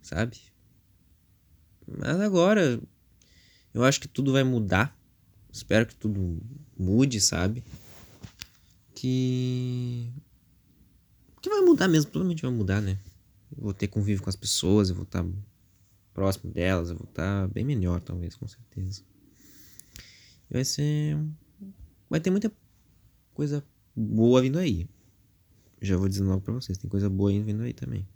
[0.01, 0.37] Sabe?
[1.87, 2.79] Mas agora
[3.73, 4.95] eu acho que tudo vai mudar.
[5.51, 6.39] Espero que tudo
[6.77, 7.63] mude, sabe?
[8.93, 10.11] Que.
[11.41, 12.99] Que vai mudar mesmo, totalmente vai mudar, né?
[13.59, 15.25] Vou ter convívio com as pessoas, eu vou estar
[16.13, 19.03] próximo delas, eu vou estar bem melhor, talvez, com certeza.
[20.49, 21.17] Vai ser.
[22.09, 22.51] Vai ter muita
[23.33, 23.63] coisa
[23.95, 24.89] boa vindo aí.
[25.81, 28.07] Já vou dizendo logo pra vocês, tem coisa boa vindo aí também.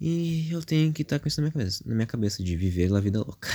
[0.00, 2.56] E eu tenho que estar tá com isso na minha cabeça, na minha cabeça de
[2.56, 3.48] viver a vida louca.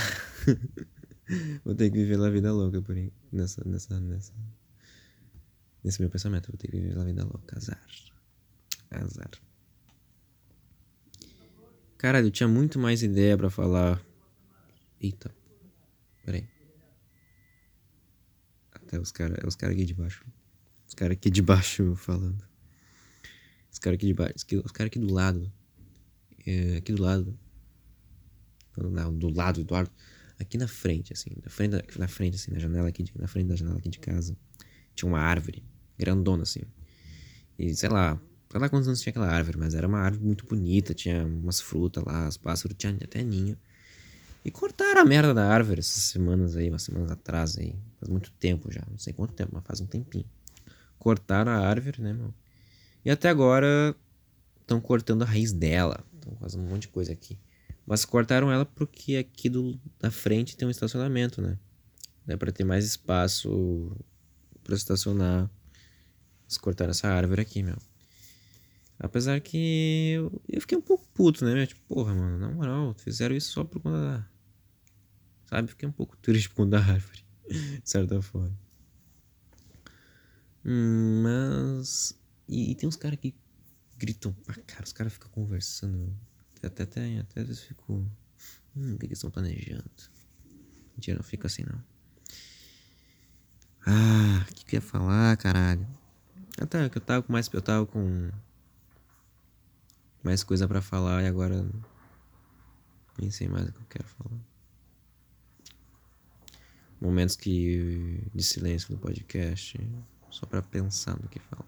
[1.64, 4.32] vou ter que viver a vida louca por aí, nessa, nessa, nessa,
[5.82, 6.48] nesse meu pensamento.
[6.48, 7.82] Vou ter que viver a vida louca, azar,
[8.90, 9.30] azar.
[11.98, 14.04] Cara, eu tinha muito mais ideia para falar.
[15.00, 15.34] Eita,
[16.24, 16.46] peraí.
[18.72, 20.24] Até os caras, os caras aqui de baixo,
[20.86, 22.44] os caras aqui de baixo falando.
[23.72, 25.52] Os caras aqui de baixo, os caras aqui do lado
[26.46, 27.38] é, aqui do lado.
[28.76, 29.90] Não, do lado, Eduardo.
[30.38, 33.48] Aqui na frente, assim, na frente, na frente, assim, na janela aqui, de, na frente
[33.48, 34.36] da janela aqui de casa,
[34.94, 35.64] tinha uma árvore,
[35.98, 36.60] grandona, assim.
[37.58, 38.20] E sei lá,
[38.50, 41.60] sei lá quantos anos tinha aquela árvore, mas era uma árvore muito bonita, tinha umas
[41.60, 43.56] frutas lá, os pássaros tinham até ninho.
[44.44, 47.74] E cortaram a merda da árvore essas semanas aí, umas semanas atrás aí.
[47.98, 50.24] Faz muito tempo já, não sei quanto tempo, mas faz um tempinho.
[50.98, 52.32] Cortaram a árvore, né, meu?
[53.04, 53.94] E até agora
[54.60, 56.04] estão cortando a raiz dela.
[56.14, 57.38] Estão fazendo um monte de coisa aqui.
[57.86, 61.56] Mas cortaram ela porque aqui do, da frente tem um estacionamento, né?
[62.26, 63.96] É para ter mais espaço
[64.64, 65.48] para estacionar.
[66.44, 67.76] Eles cortaram essa árvore aqui, meu.
[68.98, 71.66] Apesar que eu, eu fiquei um pouco puto, né?
[71.66, 74.28] Tipo, porra, mano, na moral, fizeram isso só por conta da.
[75.46, 75.68] Sabe?
[75.68, 78.56] Fiquei um pouco triste por conta da árvore, de certa forma.
[80.64, 82.18] Hum, mas.
[82.48, 83.34] E, e tem uns caras que
[83.98, 86.12] gritam pra cara, os caras ficam conversando.
[86.62, 87.92] Até, até, até às vezes fico.
[88.74, 89.84] Hum, o que eles estão planejando?
[90.94, 91.82] Mentira, não fica assim não.
[93.86, 95.86] Ah, o que, que eu ia falar, caralho?
[96.58, 97.48] Até que eu tava com mais.
[97.52, 98.30] Eu tava com.
[100.26, 101.64] Mais coisa pra falar e agora.
[103.16, 104.40] Nem sei mais o que eu quero falar.
[107.00, 108.28] Momentos que.
[108.34, 109.78] de silêncio no podcast.
[110.28, 111.64] Só pra pensar no que falar.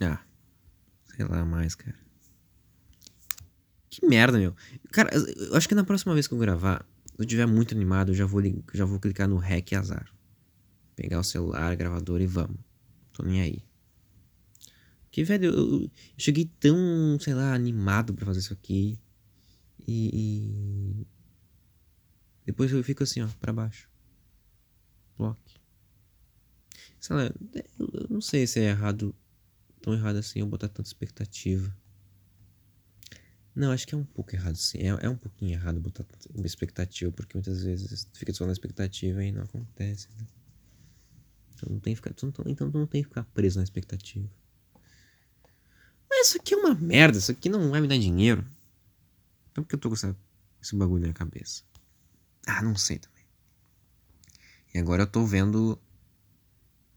[0.00, 0.20] Ah,
[1.14, 1.96] sei lá mais, cara.
[3.88, 4.56] Que merda, meu.
[4.90, 8.10] Cara, eu acho que na próxima vez que eu gravar, se eu estiver muito animado,
[8.10, 8.42] eu já vou,
[8.72, 10.12] já vou clicar no REC azar.
[10.96, 12.73] Pegar o celular, gravador e vamos.
[13.14, 13.64] Tô nem aí.
[15.10, 16.76] Que, velho, eu, eu cheguei tão,
[17.20, 18.98] sei lá, animado para fazer isso aqui.
[19.86, 21.06] E, e,
[22.44, 23.88] Depois eu fico assim, ó, pra baixo.
[25.16, 25.38] Block.
[27.00, 27.22] Sei lá,
[27.78, 29.14] eu não sei se é errado
[29.80, 31.72] tão errado assim eu botar tanta expectativa.
[33.54, 34.78] Não, acho que é um pouco errado, sim.
[34.78, 36.04] É, é um pouquinho errado botar
[36.44, 40.26] expectativa, porque muitas vezes fica só na expectativa e não acontece, né?
[41.54, 44.28] Então não tem que ficar, então tu não tem que ficar preso na expectativa.
[46.10, 48.44] Mas isso aqui é uma merda, isso aqui não vai me dar dinheiro.
[49.50, 50.16] Então por que eu tô com essa,
[50.62, 51.62] esse bagulho na cabeça?
[52.46, 53.24] Ah, não sei também.
[54.74, 55.78] E agora eu tô vendo.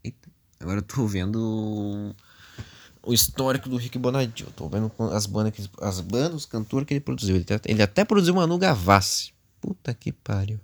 [0.02, 0.28] Eita.
[0.60, 2.14] Agora eu tô vendo
[3.02, 4.50] o histórico do Rick Bonadio.
[4.52, 7.36] Tô vendo as bandas, que, as bandas, os cantores que ele produziu.
[7.36, 9.32] Ele até, ele até produziu Manu Gavassi.
[9.60, 10.60] Puta que pariu.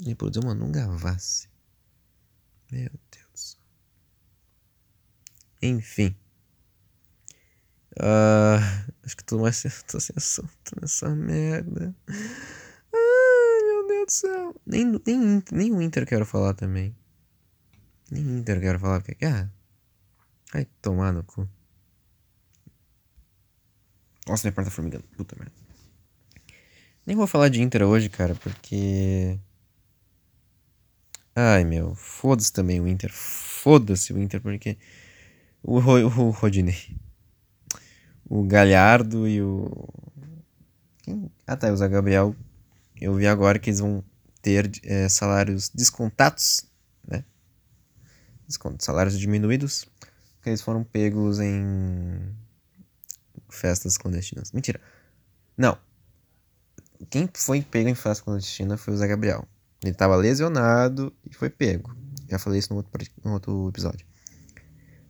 [0.00, 1.51] Ele produziu Manu Gavassi.
[2.72, 3.58] Meu Deus.
[5.60, 6.16] Enfim.
[8.00, 8.56] Uh,
[9.04, 11.94] acho que tô mais tô sem assunto nessa merda.
[12.08, 14.60] Ai, meu Deus do céu.
[14.64, 16.96] Nem, nem, nem o Inter quero falar também.
[18.10, 19.22] Nem o Inter quero falar porque.
[19.26, 19.50] Ah,
[20.50, 21.46] vai tomar no cu.
[24.26, 25.04] Nossa, minha porta tá formigando.
[25.14, 25.52] Puta merda.
[27.04, 29.38] Nem vou falar de Inter hoje, cara, porque.
[31.34, 31.94] Ai, meu.
[31.94, 33.10] Foda-se também o Inter.
[33.12, 34.76] Foda-se o Inter, porque.
[35.62, 36.76] O, o, o Rodinei
[38.32, 39.70] o Galhardo e o.
[41.02, 41.30] Quem?
[41.46, 42.34] Ah tá, o Zé Gabriel.
[42.98, 44.02] Eu vi agora que eles vão
[44.40, 46.64] ter é, salários descontados,
[47.06, 47.22] né?
[48.78, 49.86] salários diminuídos,
[50.36, 52.34] porque eles foram pegos em
[53.50, 54.50] festas clandestinas.
[54.50, 54.80] Mentira.
[55.54, 55.76] Não.
[57.10, 59.46] Quem foi pego em festa clandestina foi o Zé Gabriel.
[59.82, 61.94] Ele estava lesionado e foi pego.
[62.28, 62.92] Já falei isso no outro,
[63.24, 64.06] no outro episódio.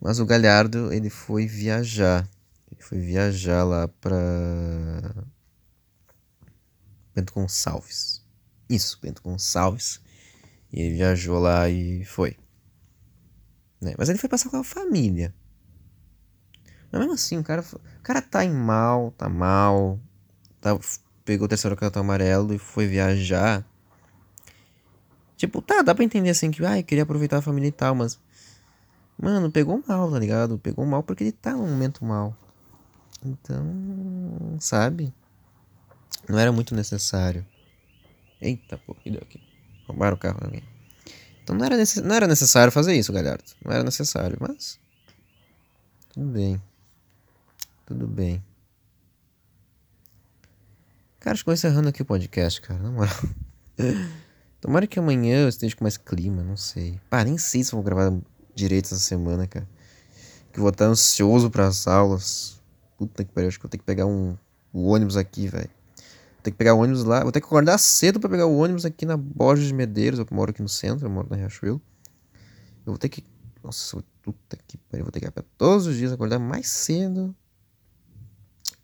[0.01, 2.27] Mas o Galhardo, ele foi viajar
[2.83, 4.19] foi viajar lá pra
[7.15, 8.21] Bento Gonçalves.
[8.69, 10.01] Isso, Bento Gonçalves.
[10.71, 12.37] E ele viajou lá e foi.
[13.79, 13.93] Né?
[13.97, 15.33] Mas ele foi passar com a família.
[16.91, 19.99] Mas mesmo assim, o cara, o cara tá em mal, tá mal.
[20.59, 20.77] Tá,
[21.23, 23.65] pegou o terceiro cartão amarelo e foi viajar.
[25.43, 27.93] Tipo, tá, dá pra entender assim que, ai, ah, queria aproveitar a família e tal,
[27.93, 28.17] mas.
[29.21, 30.57] Mano, pegou mal, tá ligado?
[30.57, 32.33] Pegou mal porque ele tá num momento mal.
[33.21, 35.13] Então, sabe?
[36.29, 37.45] Não era muito necessário.
[38.39, 39.37] Eita, pô, que deu aqui?
[39.85, 40.63] Roubaram o carro de alguém.
[41.43, 42.01] Então não era, necess...
[42.01, 43.43] não era necessário fazer isso, galera.
[43.65, 44.79] Não era necessário, mas.
[46.13, 46.63] Tudo bem.
[47.85, 48.41] Tudo bem.
[51.19, 52.81] Cara, estou encerrando aqui o podcast, cara.
[52.81, 53.13] Na moral.
[54.63, 56.97] Tomara que amanhã eu esteja com mais clima, não sei.
[57.09, 58.17] Pá, nem sei se vou gravar
[58.55, 59.67] direito essa semana, cara.
[60.53, 62.61] Que vou estar ansioso para as aulas.
[62.97, 64.37] Puta que pariu, acho que vou ter que pegar um,
[64.71, 65.69] o ônibus aqui, velho.
[65.97, 67.23] Vou ter que pegar o ônibus lá.
[67.23, 70.17] Vou ter que acordar cedo pra pegar o ônibus aqui na Borges de Medeiros.
[70.17, 71.81] Eu moro aqui no centro, eu moro na Riachuelo.
[72.85, 73.21] Eu vou ter que.
[73.61, 75.03] Nossa, puta que pariu.
[75.03, 77.35] Vou ter que ir todos os dias, acordar mais cedo.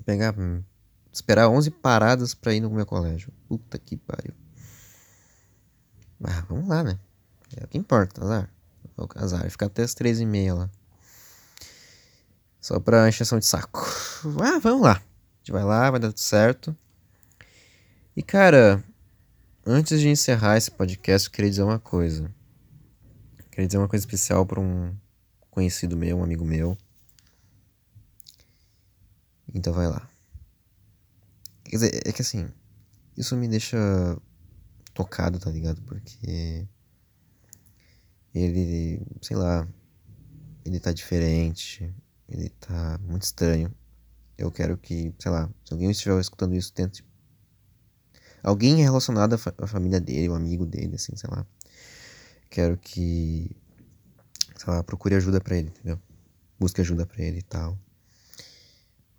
[0.06, 0.38] Pegar.
[0.38, 0.62] Hum,
[1.10, 3.32] esperar 11 paradas pra ir no meu colégio.
[3.48, 4.34] Puta que pariu.
[6.24, 7.00] Ah, vamos lá, né?
[7.56, 8.50] É o que importa, azar.
[8.98, 9.50] É azar.
[9.50, 10.70] Ficar até as 13h30 lá.
[12.60, 13.80] Só pra encheção de saco.
[14.42, 14.94] Ah, vamos lá.
[14.94, 16.76] A gente vai lá, vai dar tudo certo.
[18.16, 18.84] E cara,
[19.66, 22.30] antes de encerrar esse podcast, eu queria dizer uma coisa.
[23.38, 24.94] Eu queria dizer uma coisa especial para um
[25.50, 26.78] conhecido meu, um amigo meu.
[29.54, 30.08] Então vai lá.
[31.64, 32.50] Quer dizer, é que assim,
[33.16, 33.78] isso me deixa
[34.94, 35.82] tocado, tá ligado?
[35.84, 36.68] Porque
[38.34, 39.68] ele, sei lá,
[40.66, 41.94] ele tá diferente,
[42.28, 43.74] ele tá muito estranho.
[44.38, 47.04] Eu quero que, sei lá, se alguém estiver escutando isso, tente.
[48.42, 51.46] Alguém relacionado à, fa à família dele, um amigo dele, assim, sei lá.
[52.50, 53.56] Quero que,
[54.56, 56.00] sei lá, procure ajuda para ele, entendeu?
[56.58, 57.78] Busque ajuda para ele e tal.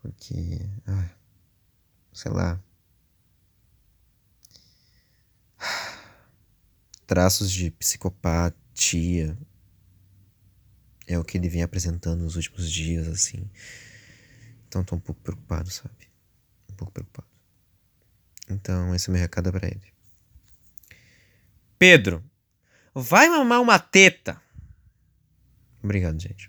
[0.01, 1.11] Porque, ah,
[2.13, 2.61] sei lá.
[7.11, 9.37] Traços de psicopatia,
[11.09, 13.51] é o que ele vem apresentando nos últimos dias, assim.
[14.69, 16.09] Então tô um pouco preocupado, sabe?
[16.71, 17.27] Um pouco preocupado.
[18.49, 19.93] Então, esse é o meu recado para ele.
[21.77, 22.23] Pedro,
[22.95, 24.41] vai mamar uma teta.
[25.83, 26.49] Obrigado, gente.